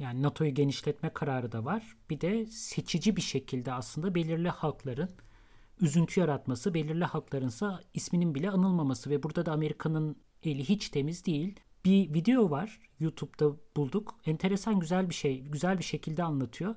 Yani 0.00 0.22
NATO'yu 0.22 0.54
genişletme 0.54 1.10
kararı 1.10 1.52
da 1.52 1.64
var. 1.64 1.96
Bir 2.10 2.20
de 2.20 2.46
seçici 2.46 3.16
bir 3.16 3.22
şekilde 3.22 3.72
aslında 3.72 4.14
belirli 4.14 4.48
halkların 4.48 5.10
üzüntü 5.80 6.20
yaratması, 6.20 6.74
belirli 6.74 7.04
halklarınsa 7.04 7.80
isminin 7.94 8.34
bile 8.34 8.50
anılmaması 8.50 9.10
ve 9.10 9.22
burada 9.22 9.46
da 9.46 9.52
Amerika'nın 9.52 10.16
eli 10.42 10.68
hiç 10.68 10.88
temiz 10.88 11.24
değil. 11.26 11.60
Bir 11.84 12.14
video 12.14 12.50
var 12.50 12.80
YouTube'da 13.00 13.56
bulduk. 13.76 14.14
Enteresan 14.26 14.80
güzel 14.80 15.08
bir 15.08 15.14
şey, 15.14 15.40
güzel 15.40 15.78
bir 15.78 15.84
şekilde 15.84 16.22
anlatıyor. 16.22 16.74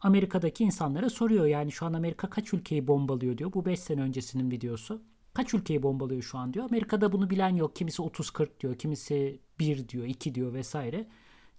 Amerika'daki 0.00 0.64
insanlara 0.64 1.10
soruyor 1.10 1.46
yani 1.46 1.72
şu 1.72 1.86
an 1.86 1.92
Amerika 1.92 2.30
kaç 2.30 2.54
ülkeyi 2.54 2.86
bombalıyor 2.86 3.38
diyor. 3.38 3.52
Bu 3.52 3.66
5 3.66 3.80
sene 3.80 4.00
öncesinin 4.00 4.50
videosu. 4.50 5.02
Kaç 5.34 5.54
ülkeyi 5.54 5.82
bombalıyor 5.82 6.22
şu 6.22 6.38
an 6.38 6.54
diyor. 6.54 6.64
Amerika'da 6.64 7.12
bunu 7.12 7.30
bilen 7.30 7.56
yok. 7.56 7.76
Kimisi 7.76 8.02
30-40 8.02 8.60
diyor, 8.60 8.78
kimisi 8.78 9.40
1 9.58 9.88
diyor, 9.88 10.04
2 10.04 10.34
diyor 10.34 10.54
vesaire. 10.54 11.06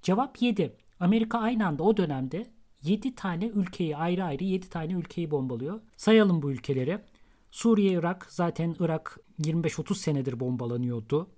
Cevap 0.01 0.41
7. 0.41 0.77
Amerika 0.99 1.39
aynı 1.39 1.67
anda 1.67 1.83
o 1.83 1.97
dönemde 1.97 2.47
7 2.83 3.15
tane 3.15 3.47
ülkeyi 3.47 3.97
ayrı 3.97 4.23
ayrı 4.23 4.43
7 4.43 4.69
tane 4.69 4.93
ülkeyi 4.93 5.31
bombalıyor. 5.31 5.81
Sayalım 5.97 6.41
bu 6.41 6.51
ülkeleri. 6.51 6.99
Suriye, 7.51 7.91
Irak 7.91 8.27
zaten 8.29 8.75
Irak 8.79 9.19
25-30 9.39 9.95
senedir 9.95 10.39
bombalanıyordu. 10.39 11.29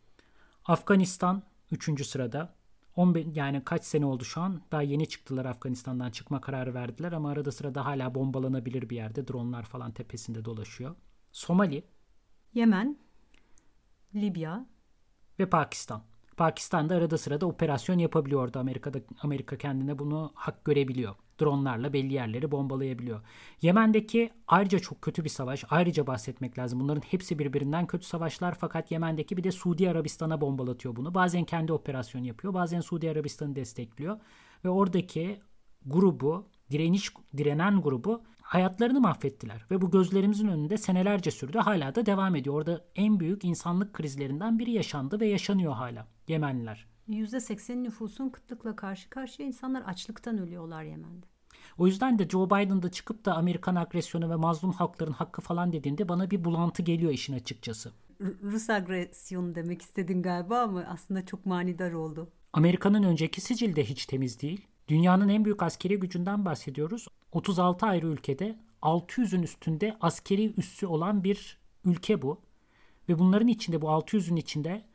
Afganistan 0.66 1.44
3. 1.72 2.06
sırada. 2.06 2.54
15, 2.96 3.26
yani 3.36 3.64
kaç 3.64 3.84
sene 3.84 4.06
oldu 4.06 4.26
şu 4.26 4.42
an? 4.42 4.62
Daha 4.72 4.82
yeni 4.82 5.08
çıktılar 5.08 5.46
Afganistan'dan 5.46 6.12
çıkma 6.12 6.42
kararı 6.42 6.74
verdiler 6.74 7.12
ama 7.12 7.30
arada 7.30 7.52
sırada 7.52 7.86
hala 7.86 8.16
bombalanabilir 8.16 8.90
bir 8.90 8.96
yerde. 8.96 9.28
Dronlar 9.28 9.64
falan 9.64 9.92
tepesinde 9.92 10.46
dolaşıyor. 10.46 10.96
Somali. 11.32 11.84
Yemen. 12.54 12.98
Libya. 14.16 14.66
Ve 15.40 15.50
Pakistan. 15.50 16.04
Pakistan'da 16.40 16.96
arada 16.96 17.18
sırada 17.18 17.46
operasyon 17.46 17.98
yapabiliyordu. 18.00 18.60
Amerika'da 18.60 19.00
Amerika 19.22 19.58
kendine 19.58 20.00
bunu 20.00 20.32
hak 20.36 20.66
görebiliyor. 20.66 21.16
Dronlarla 21.42 21.94
belli 21.94 22.14
yerleri 22.14 22.52
bombalayabiliyor. 22.52 23.22
Yemen'deki 23.62 24.30
ayrıca 24.48 24.80
çok 24.80 25.02
kötü 25.02 25.24
bir 25.24 25.30
savaş. 25.30 25.66
Ayrıca 25.70 26.08
bahsetmek 26.08 26.58
lazım. 26.58 26.80
Bunların 26.80 27.02
hepsi 27.02 27.40
birbirinden 27.40 27.88
kötü 27.88 28.06
savaşlar 28.06 28.56
fakat 28.60 28.92
Yemen'deki 28.92 29.38
bir 29.38 29.44
de 29.44 29.52
Suudi 29.52 29.90
Arabistan'a 29.90 30.42
bombalatıyor 30.42 30.96
bunu. 30.96 31.14
Bazen 31.14 31.44
kendi 31.44 31.74
operasyon 31.74 32.24
yapıyor. 32.24 32.54
Bazen 32.54 32.82
Suudi 32.82 33.10
Arabistan'ı 33.10 33.56
destekliyor. 33.56 34.20
Ve 34.66 34.70
oradaki 34.70 35.40
grubu, 35.86 36.48
direniş 36.72 37.12
direnen 37.38 37.82
grubu 37.82 38.22
hayatlarını 38.50 39.02
mahvettiler. 39.02 39.66
Ve 39.72 39.82
bu 39.82 39.92
gözlerimizin 39.92 40.48
önünde 40.48 40.78
senelerce 40.78 41.32
sürdü. 41.32 41.58
Hala 41.58 41.96
da 41.96 42.06
devam 42.06 42.36
ediyor. 42.36 42.56
Orada 42.56 42.86
en 42.96 43.20
büyük 43.20 43.44
insanlık 43.44 43.94
krizlerinden 43.94 44.60
biri 44.60 44.72
yaşandı 44.72 45.20
ve 45.20 45.28
yaşanıyor 45.28 45.74
hala 45.74 46.08
Yemenliler. 46.28 46.88
%80 47.10 47.84
nüfusun 47.84 48.30
kıtlıkla 48.30 48.76
karşı 48.76 49.10
karşıya 49.10 49.48
insanlar 49.48 49.82
açlıktan 49.82 50.38
ölüyorlar 50.38 50.84
Yemen'de. 50.84 51.26
O 51.78 51.88
yüzden 51.88 52.20
de 52.20 52.30
Joe 52.30 52.46
Biden 52.46 52.82
da 52.82 52.92
çıkıp 52.92 53.26
da 53.26 53.36
Amerikan 53.36 53.76
agresyonu 53.76 54.30
ve 54.30 54.36
mazlum 54.36 54.72
halkların 54.72 55.12
hakkı 55.12 55.42
falan 55.42 55.74
dediğinde 55.74 56.10
bana 56.10 56.32
bir 56.32 56.44
bulantı 56.44 56.84
geliyor 56.84 57.12
işin 57.12 57.34
açıkçası. 57.34 57.92
Rus 58.44 58.70
agresyonu 58.70 59.56
demek 59.56 59.82
istedin 59.82 60.22
galiba 60.22 60.60
ama 60.62 60.84
aslında 60.88 61.26
çok 61.26 61.46
manidar 61.46 61.92
oldu. 61.92 62.30
Amerika'nın 62.54 63.04
önceki 63.04 63.42
sicil 63.42 63.76
de 63.76 63.84
hiç 63.84 64.06
temiz 64.06 64.42
değil. 64.42 64.68
Dünyanın 64.88 65.30
en 65.30 65.46
büyük 65.46 65.64
askeri 65.64 66.00
gücünden 66.00 66.46
bahsediyoruz. 66.46 67.08
36 67.32 67.86
ayrı 67.86 68.08
ülkede 68.08 68.60
600'ün 68.82 69.44
üstünde 69.44 69.98
askeri 70.02 70.54
üssü 70.58 70.88
olan 70.88 71.24
bir 71.24 71.58
ülke 71.86 72.22
bu. 72.22 72.42
Ve 73.10 73.20
bunların 73.20 73.48
içinde 73.48 73.82
bu 73.82 73.86
600'ün 73.86 74.36
içinde 74.36 74.86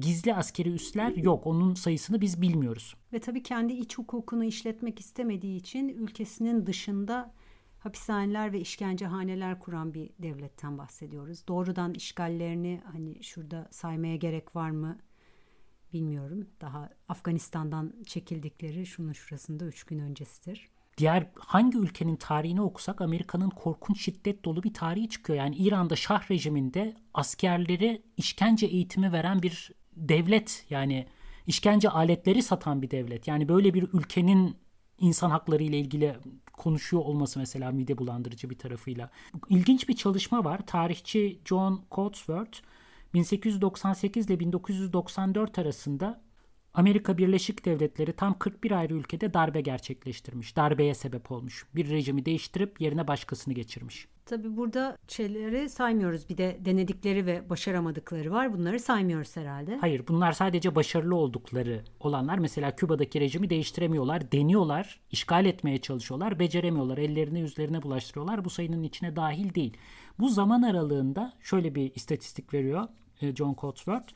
gizli 0.00 0.34
askeri 0.34 0.70
üsler 0.70 1.16
yok. 1.16 1.46
Onun 1.46 1.74
sayısını 1.74 2.20
biz 2.20 2.42
bilmiyoruz. 2.42 2.94
Ve 3.12 3.20
tabii 3.20 3.42
kendi 3.42 3.72
iç 3.72 3.98
hukukunu 3.98 4.44
işletmek 4.44 5.00
istemediği 5.00 5.56
için 5.56 5.88
ülkesinin 5.88 6.66
dışında 6.66 7.34
hapishaneler 7.78 8.52
ve 8.52 8.60
işkencehaneler 8.60 9.60
kuran 9.60 9.94
bir 9.94 10.10
devletten 10.18 10.78
bahsediyoruz. 10.78 11.48
Doğrudan 11.48 11.94
işgallerini 11.94 12.82
hani 12.92 13.24
şurada 13.24 13.68
saymaya 13.70 14.16
gerek 14.16 14.56
var 14.56 14.70
mı 14.70 14.98
bilmiyorum. 15.92 16.46
Daha 16.60 16.90
Afganistan'dan 17.08 17.94
çekildikleri 18.06 18.86
şunun 18.86 19.12
şurasında 19.12 19.64
üç 19.64 19.84
gün 19.84 19.98
öncesidir. 19.98 20.70
Diğer 21.00 21.26
hangi 21.38 21.78
ülkenin 21.78 22.16
tarihini 22.16 22.62
okusak 22.62 23.00
Amerika'nın 23.00 23.50
korkunç 23.50 24.00
şiddet 24.00 24.44
dolu 24.44 24.62
bir 24.62 24.74
tarihi 24.74 25.08
çıkıyor. 25.08 25.38
Yani 25.38 25.56
İran'da 25.56 25.96
Şah 25.96 26.30
rejiminde 26.30 26.94
askerleri 27.14 28.02
işkence 28.16 28.66
eğitimi 28.66 29.12
veren 29.12 29.42
bir 29.42 29.70
devlet 29.96 30.66
yani 30.70 31.06
işkence 31.46 31.88
aletleri 31.88 32.42
satan 32.42 32.82
bir 32.82 32.90
devlet. 32.90 33.28
Yani 33.28 33.48
böyle 33.48 33.74
bir 33.74 33.88
ülkenin 33.92 34.56
insan 34.98 35.30
hakları 35.30 35.62
ile 35.62 35.78
ilgili 35.78 36.16
konuşuyor 36.52 37.02
olması 37.02 37.38
mesela 37.38 37.70
mide 37.70 37.98
bulandırıcı 37.98 38.50
bir 38.50 38.58
tarafıyla. 38.58 39.10
İlginç 39.48 39.88
bir 39.88 39.96
çalışma 39.96 40.44
var. 40.44 40.66
Tarihçi 40.66 41.40
John 41.44 41.84
Coatsworth 41.90 42.58
1898 43.14 44.26
ile 44.26 44.40
1994 44.40 45.58
arasında 45.58 46.22
Amerika 46.74 47.18
Birleşik 47.18 47.64
Devletleri 47.64 48.12
tam 48.12 48.38
41 48.38 48.70
ayrı 48.70 48.94
ülkede 48.94 49.34
darbe 49.34 49.60
gerçekleştirmiş. 49.60 50.56
Darbeye 50.56 50.94
sebep 50.94 51.32
olmuş. 51.32 51.66
Bir 51.74 51.90
rejimi 51.90 52.26
değiştirip 52.26 52.80
yerine 52.80 53.08
başkasını 53.08 53.54
geçirmiş. 53.54 54.08
Tabii 54.26 54.56
burada 54.56 54.98
şeyleri 55.08 55.68
saymıyoruz. 55.68 56.28
Bir 56.28 56.38
de 56.38 56.58
denedikleri 56.60 57.26
ve 57.26 57.50
başaramadıkları 57.50 58.30
var. 58.30 58.52
Bunları 58.52 58.80
saymıyoruz 58.80 59.36
herhalde. 59.36 59.76
Hayır 59.80 60.04
bunlar 60.08 60.32
sadece 60.32 60.74
başarılı 60.74 61.16
oldukları 61.16 61.84
olanlar. 62.00 62.38
Mesela 62.38 62.76
Küba'daki 62.76 63.20
rejimi 63.20 63.50
değiştiremiyorlar. 63.50 64.32
Deniyorlar, 64.32 65.00
işgal 65.10 65.46
etmeye 65.46 65.78
çalışıyorlar. 65.78 66.38
Beceremiyorlar. 66.38 66.98
Ellerini 66.98 67.40
yüzlerine 67.40 67.82
bulaştırıyorlar. 67.82 68.44
Bu 68.44 68.50
sayının 68.50 68.82
içine 68.82 69.16
dahil 69.16 69.54
değil. 69.54 69.76
Bu 70.18 70.28
zaman 70.28 70.62
aralığında 70.62 71.32
şöyle 71.40 71.74
bir 71.74 71.94
istatistik 71.94 72.54
veriyor 72.54 72.88
e, 73.20 73.36
John 73.36 73.56
Coatsworth. 73.60 74.12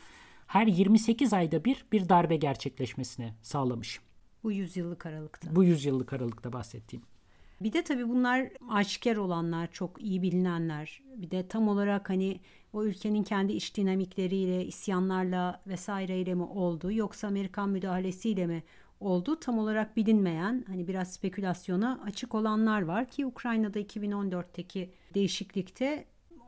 Her 0.46 0.66
28 0.66 1.32
ayda 1.32 1.64
bir 1.64 1.84
bir 1.92 2.08
darbe 2.08 2.36
gerçekleşmesini 2.36 3.32
sağlamış. 3.42 4.00
Bu 4.44 4.52
yüzyıllık 4.52 5.06
aralıkta. 5.06 5.56
Bu 5.56 5.64
yüzyıllık 5.64 6.12
aralıkta 6.12 6.52
bahsettiğim. 6.52 7.04
Bir 7.60 7.72
de 7.72 7.84
tabii 7.84 8.08
bunlar 8.08 8.48
aşikar 8.70 9.16
olanlar, 9.16 9.72
çok 9.72 10.02
iyi 10.02 10.22
bilinenler. 10.22 11.02
Bir 11.16 11.30
de 11.30 11.48
tam 11.48 11.68
olarak 11.68 12.10
hani 12.10 12.40
o 12.72 12.84
ülkenin 12.84 13.22
kendi 13.22 13.52
iç 13.52 13.76
dinamikleriyle, 13.76 14.64
isyanlarla 14.64 15.62
vesaireyle 15.66 16.34
mi 16.34 16.42
oldu 16.42 16.92
yoksa 16.92 17.28
Amerikan 17.28 17.68
müdahalesiyle 17.68 18.46
mi 18.46 18.62
oldu 19.00 19.40
tam 19.40 19.58
olarak 19.58 19.96
bilinmeyen 19.96 20.64
hani 20.66 20.88
biraz 20.88 21.12
spekülasyona 21.12 22.00
açık 22.04 22.34
olanlar 22.34 22.82
var 22.82 23.08
ki 23.08 23.26
Ukrayna'da 23.26 23.80
2014'teki 23.80 24.90
değişiklikte 25.14 26.04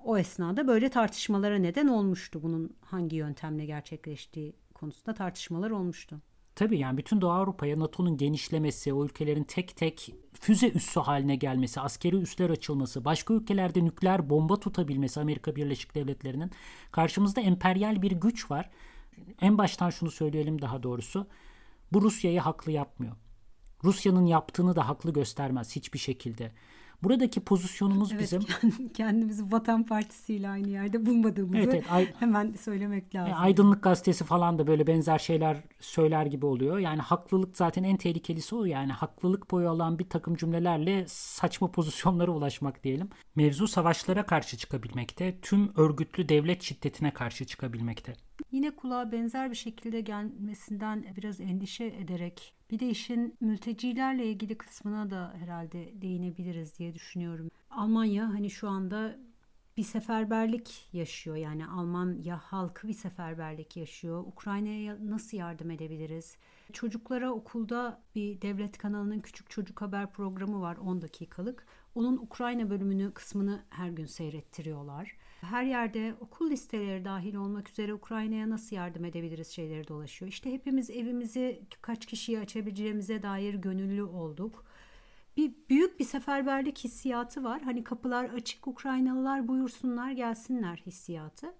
o 0.06 0.18
esnada 0.18 0.68
böyle 0.68 0.88
tartışmalara 0.88 1.58
neden 1.58 1.88
olmuştu. 1.88 2.42
Bunun 2.42 2.76
hangi 2.80 3.16
yöntemle 3.16 3.66
gerçekleştiği 3.66 4.56
konusunda 4.74 5.14
tartışmalar 5.14 5.70
olmuştu. 5.70 6.20
Tabii 6.54 6.78
yani 6.78 6.98
bütün 6.98 7.20
Doğu 7.20 7.30
Avrupa'ya 7.30 7.78
NATO'nun 7.78 8.16
genişlemesi, 8.16 8.92
o 8.92 9.04
ülkelerin 9.04 9.44
tek 9.44 9.76
tek 9.76 10.14
füze 10.40 10.70
üssü 10.70 11.00
haline 11.00 11.36
gelmesi, 11.36 11.80
askeri 11.80 12.16
üsler 12.16 12.50
açılması, 12.50 13.04
başka 13.04 13.34
ülkelerde 13.34 13.84
nükleer 13.84 14.30
bomba 14.30 14.60
tutabilmesi 14.60 15.20
Amerika 15.20 15.56
Birleşik 15.56 15.94
Devletleri'nin 15.94 16.50
karşımızda 16.92 17.40
emperyal 17.40 18.02
bir 18.02 18.12
güç 18.12 18.50
var. 18.50 18.70
En 19.40 19.58
baştan 19.58 19.90
şunu 19.90 20.10
söyleyelim 20.10 20.62
daha 20.62 20.82
doğrusu. 20.82 21.26
Bu 21.92 22.02
Rusya'yı 22.02 22.40
haklı 22.40 22.72
yapmıyor. 22.72 23.16
Rusya'nın 23.84 24.26
yaptığını 24.26 24.76
da 24.76 24.88
haklı 24.88 25.12
göstermez 25.12 25.76
hiçbir 25.76 25.98
şekilde. 25.98 26.52
Buradaki 27.02 27.40
pozisyonumuz 27.40 28.12
evet, 28.12 28.22
bizim 28.22 28.42
kendimizi 28.94 29.52
Vatan 29.52 29.82
Partisi 29.82 30.34
ile 30.34 30.48
aynı 30.48 30.68
yerde 30.68 31.06
bulmadığımızı 31.06 31.58
evet, 31.58 31.74
evet, 31.74 31.92
ay, 31.92 32.08
hemen 32.18 32.52
söylemek 32.52 33.14
lazım. 33.14 33.30
Yani 33.30 33.40
Aydınlık 33.40 33.82
Gazetesi 33.82 34.24
falan 34.24 34.58
da 34.58 34.66
böyle 34.66 34.86
benzer 34.86 35.18
şeyler 35.18 35.56
söyler 35.80 36.26
gibi 36.26 36.46
oluyor. 36.46 36.78
Yani 36.78 37.00
haklılık 37.00 37.56
zaten 37.56 37.82
en 37.82 37.96
tehlikelisi 37.96 38.54
o 38.54 38.64
yani 38.64 38.92
haklılık 38.92 39.50
boyu 39.50 39.70
alan 39.70 39.98
bir 39.98 40.08
takım 40.08 40.36
cümlelerle 40.36 41.04
saçma 41.08 41.70
pozisyonlara 41.70 42.30
ulaşmak 42.30 42.84
diyelim. 42.84 43.08
Mevzu 43.36 43.68
savaşlara 43.68 44.26
karşı 44.26 44.56
çıkabilmekte, 44.56 45.38
tüm 45.42 45.72
örgütlü 45.76 46.28
devlet 46.28 46.62
şiddetine 46.62 47.10
karşı 47.10 47.44
çıkabilmekte. 47.44 48.25
Yine 48.50 48.70
kulağa 48.70 49.12
benzer 49.12 49.50
bir 49.50 49.56
şekilde 49.56 50.00
gelmesinden 50.00 51.06
biraz 51.16 51.40
endişe 51.40 51.84
ederek 51.84 52.54
bir 52.70 52.78
de 52.78 52.88
işin 52.88 53.36
mültecilerle 53.40 54.26
ilgili 54.26 54.58
kısmına 54.58 55.10
da 55.10 55.34
herhalde 55.38 56.02
değinebiliriz 56.02 56.78
diye 56.78 56.94
düşünüyorum. 56.94 57.50
Almanya 57.70 58.28
hani 58.28 58.50
şu 58.50 58.68
anda 58.68 59.18
bir 59.76 59.82
seferberlik 59.82 60.88
yaşıyor. 60.92 61.36
Yani 61.36 61.66
Almanya 61.66 62.38
halkı 62.38 62.88
bir 62.88 62.92
seferberlik 62.92 63.76
yaşıyor. 63.76 64.24
Ukrayna'ya 64.26 64.98
nasıl 65.00 65.36
yardım 65.36 65.70
edebiliriz? 65.70 66.36
Çocuklara 66.72 67.30
okulda 67.30 68.02
bir 68.14 68.42
devlet 68.42 68.78
kanalının 68.78 69.20
küçük 69.20 69.50
çocuk 69.50 69.82
haber 69.82 70.12
programı 70.12 70.60
var 70.60 70.76
10 70.76 71.02
dakikalık. 71.02 71.66
Onun 71.94 72.16
Ukrayna 72.16 72.70
bölümünü 72.70 73.14
kısmını 73.14 73.62
her 73.70 73.90
gün 73.90 74.06
seyrettiriyorlar. 74.06 75.16
Her 75.40 75.64
yerde 75.64 76.14
okul 76.20 76.50
listeleri 76.50 77.04
dahil 77.04 77.34
olmak 77.34 77.68
üzere 77.68 77.94
Ukrayna'ya 77.94 78.50
nasıl 78.50 78.76
yardım 78.76 79.04
edebiliriz 79.04 79.48
şeyleri 79.48 79.88
dolaşıyor. 79.88 80.28
İşte 80.32 80.52
hepimiz 80.52 80.90
evimizi 80.90 81.62
kaç 81.82 82.06
kişiye 82.06 82.40
açabileceğimize 82.40 83.22
dair 83.22 83.54
gönüllü 83.54 84.02
olduk. 84.02 84.64
Bir 85.36 85.52
büyük 85.70 86.00
bir 86.00 86.04
seferberlik 86.04 86.78
hissiyatı 86.78 87.44
var. 87.44 87.62
Hani 87.62 87.84
kapılar 87.84 88.24
açık 88.24 88.66
Ukraynalılar 88.66 89.48
buyursunlar 89.48 90.10
gelsinler 90.10 90.76
hissiyatı. 90.76 91.54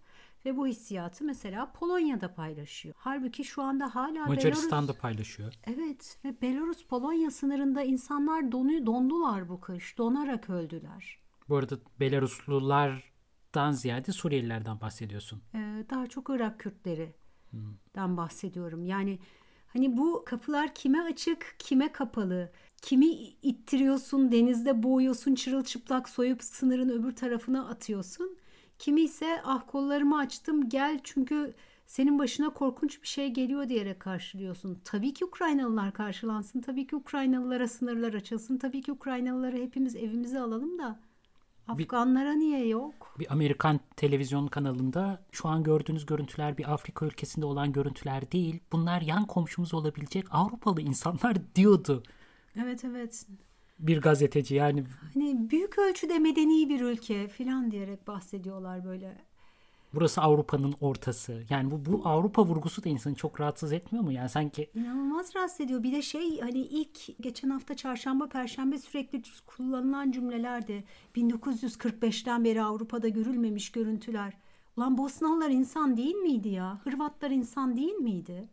Ve 0.44 0.56
bu 0.56 0.66
hissiyatı 0.66 1.24
mesela 1.24 1.72
Polonya'da 1.72 2.34
paylaşıyor. 2.34 2.94
Halbuki 2.98 3.44
şu 3.44 3.62
anda 3.62 3.94
hala 3.94 4.26
Macaristan'da 4.26 4.88
Belarus, 4.88 5.00
paylaşıyor. 5.00 5.54
Evet 5.64 6.18
ve 6.24 6.40
Belarus 6.42 6.84
Polonya 6.84 7.30
sınırında 7.30 7.82
insanlar 7.82 8.52
donu, 8.52 8.86
dondular 8.86 9.48
bu 9.48 9.60
kış. 9.60 9.98
Donarak 9.98 10.50
öldüler. 10.50 11.18
Bu 11.48 11.56
arada 11.56 11.78
Belaruslulardan 13.56 13.72
ziyade 13.72 14.12
Suriyelilerden 14.12 14.80
bahsediyorsun. 14.80 15.42
Ee, 15.54 15.84
daha 15.90 16.06
çok 16.06 16.30
Irak 16.30 16.60
Kürtleri'den 16.60 18.06
hmm. 18.08 18.16
bahsediyorum. 18.16 18.84
Yani 18.84 19.18
hani 19.66 19.96
bu 19.96 20.24
kapılar 20.26 20.74
kime 20.74 21.00
açık, 21.00 21.56
kime 21.58 21.92
kapalı? 21.92 22.52
Kimi 22.82 23.06
ittiriyorsun, 23.42 24.32
denizde 24.32 24.82
boğuyorsun, 24.82 25.34
çırılçıplak 25.34 26.08
soyup 26.08 26.42
sınırın 26.42 26.88
öbür 26.88 27.16
tarafına 27.16 27.68
atıyorsun. 27.68 28.36
Kimi 28.78 29.00
ise 29.00 29.40
ah 29.44 29.62
kollarımı 29.66 30.18
açtım 30.18 30.68
gel 30.68 31.00
çünkü 31.04 31.54
senin 31.86 32.18
başına 32.18 32.50
korkunç 32.50 33.02
bir 33.02 33.08
şey 33.08 33.28
geliyor 33.28 33.68
diyerek 33.68 34.00
karşılıyorsun. 34.00 34.80
Tabii 34.84 35.14
ki 35.14 35.24
Ukraynalılar 35.24 35.92
karşılansın. 35.92 36.60
Tabii 36.60 36.86
ki 36.86 36.96
Ukraynalılara 36.96 37.68
sınırlar 37.68 38.14
açılsın. 38.14 38.58
Tabii 38.58 38.82
ki 38.82 38.92
Ukraynalıları 38.92 39.56
hepimiz 39.56 39.96
evimize 39.96 40.40
alalım 40.40 40.78
da 40.78 41.00
Afganlara 41.68 42.34
bir, 42.34 42.38
niye 42.38 42.66
yok? 42.66 43.14
Bir 43.18 43.32
Amerikan 43.32 43.80
televizyon 43.96 44.46
kanalında 44.46 45.24
şu 45.32 45.48
an 45.48 45.62
gördüğünüz 45.62 46.06
görüntüler 46.06 46.58
bir 46.58 46.72
Afrika 46.72 47.06
ülkesinde 47.06 47.46
olan 47.46 47.72
görüntüler 47.72 48.32
değil. 48.32 48.60
Bunlar 48.72 49.00
yan 49.00 49.26
komşumuz 49.26 49.74
olabilecek 49.74 50.26
Avrupalı 50.30 50.80
insanlar 50.80 51.36
diyordu. 51.54 52.02
Evet 52.56 52.84
evet 52.84 53.26
bir 53.78 54.00
gazeteci 54.00 54.54
yani. 54.54 54.84
Hani 55.14 55.50
büyük 55.50 55.78
ölçüde 55.78 56.18
medeni 56.18 56.68
bir 56.68 56.80
ülke 56.80 57.28
filan 57.28 57.70
diyerek 57.70 58.06
bahsediyorlar 58.06 58.84
böyle. 58.84 59.16
Burası 59.96 60.22
Avrupa'nın 60.22 60.74
ortası. 60.80 61.42
Yani 61.50 61.70
bu, 61.70 61.92
bu 61.92 62.02
Avrupa 62.04 62.44
vurgusu 62.44 62.84
da 62.84 62.88
insanı 62.88 63.14
çok 63.14 63.40
rahatsız 63.40 63.72
etmiyor 63.72 64.04
mu? 64.04 64.12
Yani 64.12 64.28
sanki 64.28 64.70
inanılmaz 64.74 65.36
rahatsız 65.36 65.60
ediyor. 65.60 65.82
Bir 65.82 65.92
de 65.92 66.02
şey 66.02 66.40
hani 66.40 66.58
ilk 66.58 67.22
geçen 67.22 67.50
hafta 67.50 67.76
çarşamba 67.76 68.28
perşembe 68.28 68.78
sürekli 68.78 69.22
kullanılan 69.46 70.10
cümlelerdi. 70.10 70.84
1945'ten 71.16 72.44
beri 72.44 72.62
Avrupa'da 72.62 73.08
görülmemiş 73.08 73.72
görüntüler. 73.72 74.32
Ulan 74.76 74.98
Bosnalılar 74.98 75.50
insan 75.50 75.96
değil 75.96 76.14
miydi 76.14 76.48
ya? 76.48 76.80
Hırvatlar 76.84 77.30
insan 77.30 77.76
değil 77.76 77.94
miydi? 77.94 78.48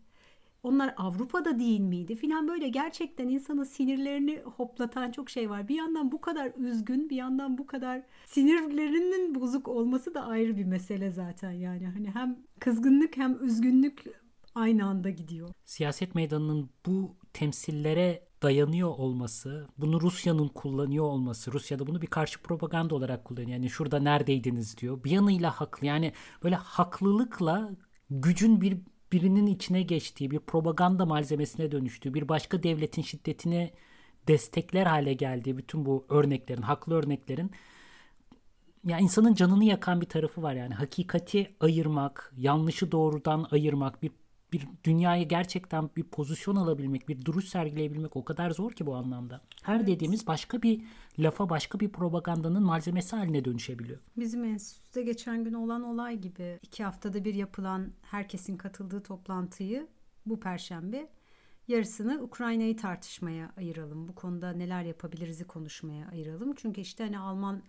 Onlar 0.64 0.94
Avrupa'da 0.98 1.60
değil 1.60 1.80
miydi 1.80 2.16
filan 2.16 2.48
böyle 2.48 2.70
gerçekten 2.70 3.28
insanın 3.28 3.64
sinirlerini 3.64 4.40
hoplatan 4.40 5.12
çok 5.12 5.30
şey 5.30 5.50
var. 5.50 5.68
Bir 5.68 5.76
yandan 5.76 6.12
bu 6.12 6.22
kadar 6.22 6.52
üzgün 6.58 7.10
bir 7.10 7.16
yandan 7.16 7.58
bu 7.58 7.68
kadar 7.68 8.02
sinirlerinin 8.26 9.36
bozuk 9.36 9.68
olması 9.68 10.14
da 10.14 10.26
ayrı 10.26 10.58
bir 10.58 10.66
mesele 10.66 11.12
zaten 11.12 11.52
yani. 11.52 11.88
Hani 11.88 12.10
hem 12.10 12.38
kızgınlık 12.60 13.18
hem 13.18 13.46
üzgünlük 13.46 14.04
aynı 14.56 14.86
anda 14.86 15.10
gidiyor. 15.10 15.50
Siyaset 15.66 16.16
meydanının 16.16 16.70
bu 16.86 17.16
temsillere 17.34 18.28
dayanıyor 18.42 18.90
olması, 18.90 19.68
bunu 19.78 20.02
Rusya'nın 20.02 20.48
kullanıyor 20.48 21.06
olması, 21.06 21.54
Rusya'da 21.54 21.88
bunu 21.88 22.02
bir 22.02 22.08
karşı 22.08 22.42
propaganda 22.42 22.96
olarak 22.96 23.26
kullanıyor. 23.26 23.50
Yani 23.50 23.70
şurada 23.70 24.00
neredeydiniz 24.00 24.78
diyor. 24.78 25.04
Bir 25.04 25.12
yanıyla 25.12 25.52
haklı. 25.52 25.88
Yani 25.88 26.14
böyle 26.44 26.56
haklılıkla 26.56 27.72
gücün 28.10 28.62
bir 28.62 28.78
birinin 29.14 29.48
içine 29.48 29.82
geçtiği, 29.82 30.32
bir 30.32 30.40
propaganda 30.40 31.06
malzemesine 31.06 31.72
dönüştüğü, 31.72 32.14
bir 32.14 32.30
başka 32.30 32.64
devletin 32.64 33.02
şiddetini 33.02 33.72
destekler 34.28 34.86
hale 34.86 35.14
geldiği 35.14 35.58
bütün 35.58 35.86
bu 35.86 36.06
örneklerin, 36.10 36.62
haklı 36.62 36.96
örneklerin 36.96 37.52
ya 38.86 39.00
insanın 39.00 39.34
canını 39.34 39.64
yakan 39.64 40.02
bir 40.02 40.06
tarafı 40.06 40.44
var 40.44 40.54
yani. 40.54 40.74
Hakikati 40.74 41.56
ayırmak, 41.60 42.34
yanlışı 42.38 42.92
doğrudan 42.92 43.48
ayırmak, 43.52 44.04
bir 44.04 44.12
bir 44.54 44.68
dünyaya 44.84 45.24
gerçekten 45.24 45.90
bir 45.98 46.04
pozisyon 46.04 46.56
alabilmek, 46.56 47.10
bir 47.10 47.26
duruş 47.26 47.46
sergileyebilmek 47.46 48.16
o 48.16 48.26
kadar 48.26 48.52
zor 48.52 48.72
ki 48.72 48.86
bu 48.86 48.96
anlamda. 48.96 49.42
Her 49.64 49.88
dediğimiz 49.88 50.28
başka 50.28 50.62
bir 50.62 50.82
lafa, 51.20 51.50
başka 51.50 51.80
bir 51.80 51.90
propagandanın 51.90 52.64
malzemesi 52.64 53.16
haline 53.16 53.46
dönüşebiliyor. 53.46 54.00
Bizim 54.18 54.44
enstitüde 54.44 55.02
geçen 55.04 55.44
gün 55.44 55.54
olan 55.54 55.84
olay 55.84 56.18
gibi 56.18 56.60
iki 56.64 56.84
haftada 56.84 57.26
bir 57.26 57.34
yapılan 57.34 57.92
herkesin 58.02 58.58
katıldığı 58.58 59.04
toplantıyı 59.04 59.88
bu 60.26 60.40
perşembe 60.40 61.10
Yarısını 61.68 62.22
Ukrayna'yı 62.22 62.78
tartışmaya 62.78 63.52
ayıralım. 63.58 64.08
Bu 64.08 64.16
konuda 64.16 64.52
neler 64.54 64.84
yapabiliriz'i 64.84 65.44
konuşmaya 65.44 66.08
ayıralım. 66.08 66.54
Çünkü 66.56 66.82
işte 66.82 67.04
hani 67.04 67.20
Alman 67.20 67.62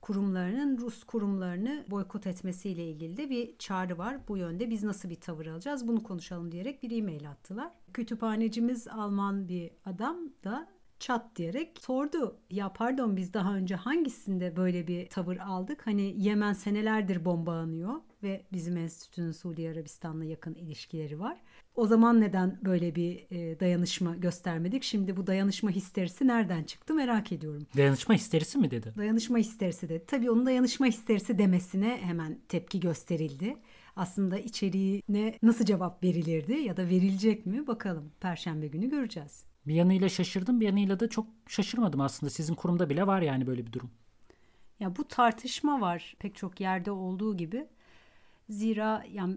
kurumlarının 0.00 0.78
Rus 0.78 1.04
kurumlarını 1.04 1.84
boykot 1.90 2.26
etmesiyle 2.26 2.84
ilgili 2.84 3.16
de 3.16 3.30
bir 3.30 3.58
çağrı 3.58 3.98
var. 3.98 4.28
Bu 4.28 4.36
yönde 4.36 4.70
biz 4.70 4.84
nasıl 4.84 5.10
bir 5.10 5.20
tavır 5.20 5.46
alacağız 5.46 5.88
bunu 5.88 6.02
konuşalım 6.02 6.52
diyerek 6.52 6.82
bir 6.82 6.98
e-mail 6.98 7.30
attılar. 7.30 7.70
Kütüphanecimiz 7.94 8.88
Alman 8.88 9.48
bir 9.48 9.70
adam 9.84 10.16
da 10.44 10.68
çat 10.98 11.36
diyerek 11.36 11.78
sordu. 11.80 12.36
Ya 12.50 12.72
pardon 12.72 13.16
biz 13.16 13.34
daha 13.34 13.54
önce 13.54 13.74
hangisinde 13.74 14.56
böyle 14.56 14.86
bir 14.86 15.08
tavır 15.08 15.36
aldık? 15.36 15.86
Hani 15.86 16.14
Yemen 16.16 16.52
senelerdir 16.52 17.24
bombalanıyor 17.24 17.94
ve 18.22 18.46
bizim 18.52 18.76
enstitünün 18.76 19.32
Suudi 19.32 19.70
Arabistan'la 19.70 20.24
yakın 20.24 20.54
ilişkileri 20.54 21.20
var. 21.20 21.40
O 21.74 21.86
zaman 21.86 22.20
neden 22.20 22.58
böyle 22.64 22.94
bir 22.94 23.26
e, 23.30 23.60
dayanışma 23.60 24.16
göstermedik? 24.16 24.82
Şimdi 24.82 25.16
bu 25.16 25.26
dayanışma 25.26 25.70
histerisi 25.70 26.26
nereden 26.26 26.64
çıktı 26.64 26.94
merak 26.94 27.32
ediyorum. 27.32 27.66
Dayanışma 27.76 28.14
histerisi 28.14 28.58
mi 28.58 28.70
dedi? 28.70 28.94
Dayanışma 28.96 29.38
histerisi 29.38 29.88
dedi. 29.88 30.04
Tabii 30.06 30.30
onun 30.30 30.46
dayanışma 30.46 30.86
histerisi 30.86 31.38
demesine 31.38 31.98
hemen 32.02 32.38
tepki 32.48 32.80
gösterildi. 32.80 33.56
Aslında 33.96 34.38
içeriğine 34.38 35.38
nasıl 35.42 35.64
cevap 35.64 36.04
verilirdi 36.04 36.52
ya 36.52 36.76
da 36.76 36.88
verilecek 36.88 37.46
mi 37.46 37.66
bakalım. 37.66 38.12
Perşembe 38.20 38.66
günü 38.66 38.90
göreceğiz. 38.90 39.44
Bir 39.66 39.74
yanıyla 39.74 40.08
şaşırdım 40.08 40.60
bir 40.60 40.66
yanıyla 40.66 41.00
da 41.00 41.08
çok 41.08 41.26
şaşırmadım 41.46 42.00
aslında. 42.00 42.30
Sizin 42.30 42.54
kurumda 42.54 42.90
bile 42.90 43.06
var 43.06 43.22
yani 43.22 43.46
böyle 43.46 43.66
bir 43.66 43.72
durum. 43.72 43.90
Ya 44.80 44.96
bu 44.96 45.08
tartışma 45.08 45.80
var 45.80 46.16
pek 46.18 46.36
çok 46.36 46.60
yerde 46.60 46.90
olduğu 46.90 47.36
gibi. 47.36 47.66
Zira 48.48 49.04
yani 49.12 49.36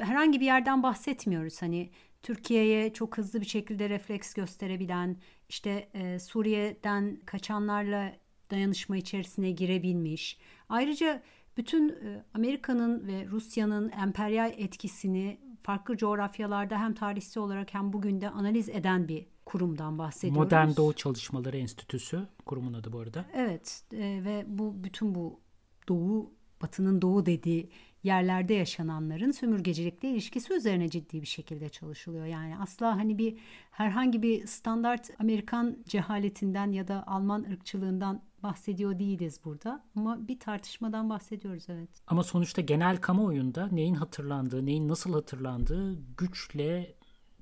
herhangi 0.00 0.40
bir 0.40 0.44
yerden 0.46 0.82
bahsetmiyoruz. 0.82 1.62
Hani 1.62 1.90
Türkiye'ye 2.22 2.92
çok 2.92 3.18
hızlı 3.18 3.40
bir 3.40 3.46
şekilde 3.46 3.88
refleks 3.88 4.34
gösterebilen, 4.34 5.16
işte 5.48 5.88
e, 5.94 6.18
Suriye'den 6.18 7.20
kaçanlarla 7.26 8.12
dayanışma 8.50 8.96
içerisine 8.96 9.50
girebilmiş. 9.50 10.38
Ayrıca 10.68 11.22
bütün 11.56 11.88
e, 11.88 12.24
Amerika'nın 12.34 13.06
ve 13.06 13.26
Rusya'nın 13.26 13.90
emperyal 13.90 14.52
etkisini 14.56 15.38
farklı 15.62 15.96
coğrafyalarda 15.96 16.80
hem 16.80 16.94
tarihsel 16.94 17.42
olarak 17.42 17.74
hem 17.74 17.92
bugün 17.92 18.20
de 18.20 18.30
analiz 18.30 18.68
eden 18.68 19.08
bir 19.08 19.26
kurumdan 19.46 19.98
bahsediyoruz. 19.98 20.38
Modern 20.38 20.76
Doğu 20.76 20.92
Çalışmaları 20.92 21.56
Enstitüsü 21.56 22.26
kurumun 22.46 22.72
adı 22.72 22.92
bu 22.92 22.98
arada. 22.98 23.24
Evet 23.34 23.84
e, 23.92 23.98
ve 24.24 24.44
bu 24.46 24.84
bütün 24.84 25.14
bu 25.14 25.40
Doğu, 25.88 26.32
Batı'nın 26.62 27.02
Doğu 27.02 27.26
dediği 27.26 27.70
yerlerde 28.02 28.54
yaşananların 28.54 29.30
sömürgecilikle 29.30 30.10
ilişkisi 30.10 30.52
üzerine 30.52 30.88
ciddi 30.88 31.22
bir 31.22 31.26
şekilde 31.26 31.68
çalışılıyor. 31.68 32.26
Yani 32.26 32.58
asla 32.58 32.96
hani 32.96 33.18
bir 33.18 33.38
herhangi 33.70 34.22
bir 34.22 34.46
standart 34.46 35.10
Amerikan 35.18 35.76
cehaletinden 35.86 36.72
ya 36.72 36.88
da 36.88 37.04
Alman 37.06 37.42
ırkçılığından 37.42 38.22
bahsediyor 38.42 38.98
değiliz 38.98 39.40
burada. 39.44 39.84
Ama 39.96 40.28
bir 40.28 40.38
tartışmadan 40.38 41.10
bahsediyoruz 41.10 41.64
evet. 41.68 41.90
Ama 42.06 42.22
sonuçta 42.22 42.60
genel 42.62 42.96
kamuoyunda 42.96 43.68
neyin 43.72 43.94
hatırlandığı, 43.94 44.66
neyin 44.66 44.88
nasıl 44.88 45.12
hatırlandığı 45.12 45.98
güçle 46.16 46.94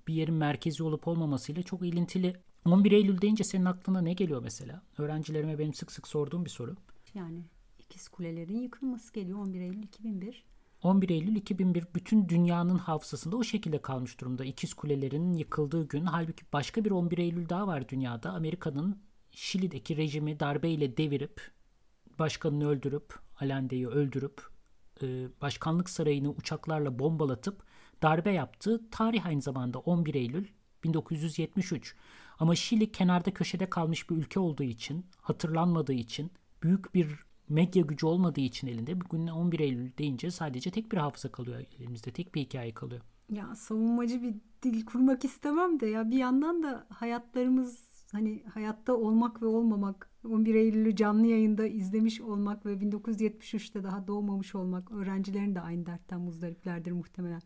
bir 0.09 0.15
yerin 0.15 0.35
merkezi 0.35 0.83
olup 0.83 1.09
olmamasıyla 1.09 1.63
çok 1.63 1.83
ilintili. 1.83 2.37
11 2.65 2.93
Eylül 2.93 3.21
deyince 3.21 3.45
senin 3.45 3.65
aklına 3.65 4.01
ne 4.01 4.13
geliyor 4.13 4.43
mesela? 4.43 4.83
Öğrencilerime 4.99 5.59
benim 5.59 5.75
sık 5.75 5.93
sık 5.93 6.09
sorduğum 6.09 6.45
bir 6.45 6.51
soru. 6.51 6.77
Yani 7.15 7.45
ikiz 7.79 8.09
kulelerin 8.09 8.59
yıkılması 8.59 9.13
geliyor 9.13 9.39
11 9.39 9.61
Eylül 9.61 9.83
2001. 9.83 10.50
11 10.83 11.11
Eylül 11.11 11.37
2001 11.37 11.85
bütün 11.95 12.29
dünyanın 12.29 12.79
hafızasında 12.79 13.37
o 13.37 13.45
şekilde 13.45 13.83
kalmış 13.83 14.21
durumda. 14.21 14.45
İkiz 14.45 14.75
kulelerin 14.75 15.35
yıkıldığı 15.35 15.89
gün. 15.89 16.05
Halbuki 16.05 16.45
başka 16.53 16.85
bir 16.85 16.91
11 16.91 17.19
Eylül 17.19 17.49
daha 17.49 17.67
var 17.67 17.89
dünyada. 17.89 18.31
Amerika'nın 18.31 19.03
Şili'deki 19.31 19.97
rejimi 19.97 20.41
darbeyle 20.41 20.97
devirip 20.97 21.51
başkanını 22.19 22.69
öldürüp 22.69 23.19
Allende'yi 23.41 23.89
öldürüp 23.89 24.49
e, 25.03 25.29
başkanlık 25.41 25.91
sarayını 25.91 26.31
uçaklarla 26.31 26.99
bombalatıp 26.99 27.63
darbe 28.03 28.33
yaptığı 28.33 28.91
tarih 28.91 29.27
aynı 29.27 29.43
zamanda 29.43 29.79
11 29.79 30.15
Eylül 30.15 30.47
1973. 30.85 31.97
Ama 32.39 32.55
Şili 32.55 32.93
kenarda 32.93 33.35
köşede 33.35 33.71
kalmış 33.71 34.11
bir 34.11 34.17
ülke 34.17 34.41
olduğu 34.41 34.63
için, 34.63 35.07
hatırlanmadığı 35.21 35.93
için, 35.93 36.33
büyük 36.63 36.95
bir 36.95 37.30
medya 37.51 37.83
gücü 37.83 38.07
olmadığı 38.07 38.41
için 38.41 38.67
elinde 38.67 39.01
bugün 39.01 39.27
11 39.27 39.61
Eylül 39.61 39.91
deyince 39.99 40.31
sadece 40.31 40.71
tek 40.71 40.93
bir 40.93 40.97
hafıza 40.97 41.33
kalıyor 41.33 41.65
elimizde. 41.79 42.11
Tek 42.11 42.35
bir 42.35 42.41
hikaye 42.41 42.75
kalıyor. 42.75 43.01
Ya 43.31 43.55
savunmacı 43.55 44.23
bir 44.23 44.35
dil 44.63 44.85
kurmak 44.85 45.25
istemem 45.25 45.81
de 45.81 45.87
ya 45.87 46.11
bir 46.11 46.19
yandan 46.19 46.63
da 46.63 46.87
hayatlarımız 46.89 47.91
hani 48.13 48.43
hayatta 48.55 48.95
olmak 48.97 49.43
ve 49.43 49.47
olmamak 49.47 50.11
11 50.25 50.55
Eylül'ü 50.55 50.97
canlı 50.97 51.27
yayında 51.27 51.67
izlemiş 51.67 52.21
olmak 52.21 52.67
ve 52.67 52.73
1973'te 52.73 53.83
daha 53.83 54.07
doğmamış 54.07 54.55
olmak 54.55 54.93
öğrencilerin 54.93 55.55
de 55.55 55.61
aynı 55.61 55.87
dertten 55.87 56.21
muzdariplerdir 56.21 56.93
muhtemelen 56.93 57.43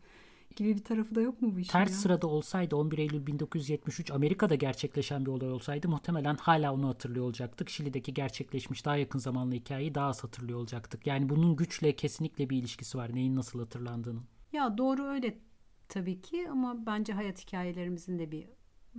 gibi 0.55 0.75
bir 0.75 0.83
tarafı 0.83 1.15
da 1.15 1.21
yok 1.21 1.41
mu 1.41 1.55
bu 1.55 1.59
işin 1.59 1.71
Ters 1.71 1.89
ya? 1.89 1.95
sırada 1.95 2.27
olsaydı 2.27 2.75
11 2.75 2.97
Eylül 2.97 3.27
1973 3.27 4.11
Amerika'da 4.11 4.55
gerçekleşen 4.55 5.25
bir 5.25 5.31
olay 5.31 5.51
olsaydı 5.51 5.89
muhtemelen 5.89 6.35
hala 6.35 6.73
onu 6.73 6.87
hatırlıyor 6.87 7.25
olacaktık. 7.25 7.69
Şili'deki 7.69 8.13
gerçekleşmiş 8.13 8.85
daha 8.85 8.97
yakın 8.97 9.19
zamanlı 9.19 9.55
hikayeyi 9.55 9.95
daha 9.95 10.07
az 10.07 10.23
hatırlıyor 10.23 10.59
olacaktık. 10.59 11.07
Yani 11.07 11.29
bunun 11.29 11.55
güçle 11.55 11.95
kesinlikle 11.95 12.49
bir 12.49 12.57
ilişkisi 12.57 12.97
var. 12.97 13.15
Neyin 13.15 13.35
nasıl 13.35 13.59
hatırlandığının. 13.59 14.23
Ya 14.53 14.77
doğru 14.77 15.03
öyle 15.03 15.37
tabii 15.89 16.21
ki 16.21 16.49
ama 16.51 16.85
bence 16.85 17.13
hayat 17.13 17.41
hikayelerimizin 17.47 18.19
de 18.19 18.31
bir 18.31 18.45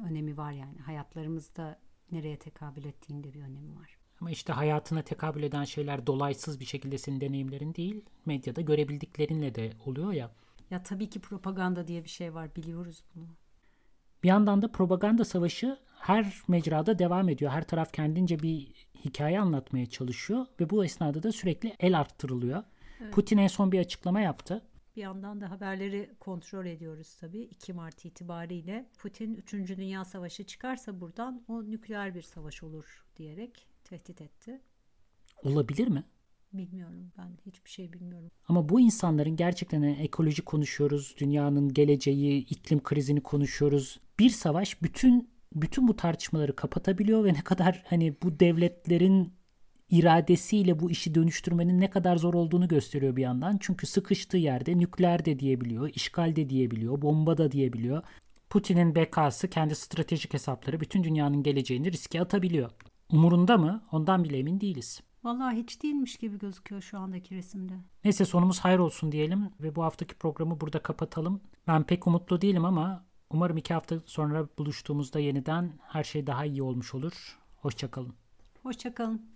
önemi 0.04 0.36
var 0.36 0.52
yani. 0.52 0.78
Hayatlarımızda 0.78 1.78
nereye 2.12 2.36
tekabül 2.38 2.84
ettiğinde 2.84 3.34
bir 3.34 3.40
önemi 3.40 3.76
var. 3.76 3.96
Ama 4.20 4.30
işte 4.30 4.52
hayatına 4.52 5.02
tekabül 5.02 5.42
eden 5.42 5.64
şeyler 5.64 6.06
dolaysız 6.06 6.60
bir 6.60 6.64
şekilde 6.64 6.98
senin 6.98 7.20
deneyimlerin 7.20 7.74
değil, 7.74 8.04
medyada 8.26 8.60
görebildiklerinle 8.60 9.54
de 9.54 9.72
oluyor 9.86 10.12
ya. 10.12 10.30
Ya 10.70 10.82
tabii 10.82 11.10
ki 11.10 11.20
propaganda 11.20 11.86
diye 11.86 12.04
bir 12.04 12.08
şey 12.08 12.34
var 12.34 12.56
biliyoruz 12.56 13.04
bunu. 13.14 13.28
Bir 14.22 14.28
yandan 14.28 14.62
da 14.62 14.72
propaganda 14.72 15.24
savaşı 15.24 15.78
her 15.98 16.42
mecrada 16.48 16.98
devam 16.98 17.28
ediyor. 17.28 17.50
Her 17.50 17.66
taraf 17.66 17.92
kendince 17.92 18.38
bir 18.38 18.86
hikaye 19.04 19.40
anlatmaya 19.40 19.86
çalışıyor 19.86 20.46
ve 20.60 20.70
bu 20.70 20.84
esnada 20.84 21.22
da 21.22 21.32
sürekli 21.32 21.76
el 21.80 21.98
arttırılıyor. 21.98 22.64
Evet. 23.00 23.14
Putin 23.14 23.38
en 23.38 23.46
son 23.46 23.72
bir 23.72 23.78
açıklama 23.78 24.20
yaptı. 24.20 24.62
Bir 24.96 25.02
yandan 25.02 25.40
da 25.40 25.50
haberleri 25.50 26.10
kontrol 26.20 26.66
ediyoruz 26.66 27.16
tabii. 27.16 27.40
2 27.40 27.72
Mart 27.72 28.04
itibariyle 28.04 28.90
Putin 28.98 29.34
3. 29.34 29.52
Dünya 29.52 30.04
Savaşı 30.04 30.44
çıkarsa 30.44 31.00
buradan 31.00 31.44
o 31.48 31.70
nükleer 31.70 32.14
bir 32.14 32.22
savaş 32.22 32.62
olur 32.62 33.04
diyerek 33.16 33.66
tehdit 33.84 34.20
etti. 34.20 34.60
Olabilir 35.42 35.88
mi? 35.88 36.04
Bilmiyorum 36.56 37.12
ben 37.18 37.38
hiçbir 37.46 37.70
şey 37.70 37.92
bilmiyorum. 37.92 38.30
Ama 38.48 38.68
bu 38.68 38.80
insanların 38.80 39.36
gerçekten 39.36 39.82
yani 39.82 39.96
ekoloji 40.00 40.42
konuşuyoruz, 40.42 41.14
dünyanın 41.18 41.74
geleceği, 41.74 42.38
iklim 42.38 42.82
krizini 42.82 43.20
konuşuyoruz. 43.20 44.00
Bir 44.18 44.30
savaş 44.30 44.82
bütün 44.82 45.28
bütün 45.54 45.88
bu 45.88 45.96
tartışmaları 45.96 46.56
kapatabiliyor 46.56 47.24
ve 47.24 47.32
ne 47.32 47.40
kadar 47.44 47.84
hani 47.86 48.16
bu 48.22 48.40
devletlerin 48.40 49.32
iradesiyle 49.90 50.80
bu 50.80 50.90
işi 50.90 51.14
dönüştürmenin 51.14 51.80
ne 51.80 51.90
kadar 51.90 52.16
zor 52.16 52.34
olduğunu 52.34 52.68
gösteriyor 52.68 53.16
bir 53.16 53.22
yandan. 53.22 53.58
Çünkü 53.60 53.86
sıkıştığı 53.86 54.36
yerde 54.36 54.78
nükleer 54.78 55.24
de 55.24 55.38
diyebiliyor, 55.38 55.90
işgal 55.94 56.36
de 56.36 56.50
diyebiliyor, 56.50 57.02
bomba 57.02 57.38
da 57.38 57.52
diyebiliyor. 57.52 58.02
Putin'in 58.50 58.94
bekası, 58.94 59.50
kendi 59.50 59.74
stratejik 59.74 60.34
hesapları 60.34 60.80
bütün 60.80 61.04
dünyanın 61.04 61.42
geleceğini 61.42 61.92
riske 61.92 62.20
atabiliyor. 62.20 62.70
Umurunda 63.12 63.58
mı? 63.58 63.84
Ondan 63.92 64.24
bile 64.24 64.38
emin 64.38 64.60
değiliz. 64.60 65.00
Vallahi 65.26 65.56
hiç 65.56 65.82
değilmiş 65.82 66.16
gibi 66.16 66.38
gözüküyor 66.38 66.82
şu 66.82 66.98
andaki 66.98 67.34
resimde. 67.34 67.72
Neyse 68.04 68.24
sonumuz 68.24 68.60
hayır 68.60 68.78
olsun 68.78 69.12
diyelim 69.12 69.50
ve 69.60 69.76
bu 69.76 69.82
haftaki 69.82 70.14
programı 70.14 70.60
burada 70.60 70.78
kapatalım. 70.78 71.40
Ben 71.66 71.82
pek 71.82 72.06
umutlu 72.06 72.40
değilim 72.40 72.64
ama 72.64 73.04
umarım 73.30 73.56
iki 73.56 73.74
hafta 73.74 74.00
sonra 74.06 74.48
buluştuğumuzda 74.58 75.20
yeniden 75.20 75.72
her 75.82 76.04
şey 76.04 76.26
daha 76.26 76.44
iyi 76.44 76.62
olmuş 76.62 76.94
olur. 76.94 77.38
Hoşçakalın. 77.56 78.14
Hoşçakalın. 78.62 79.22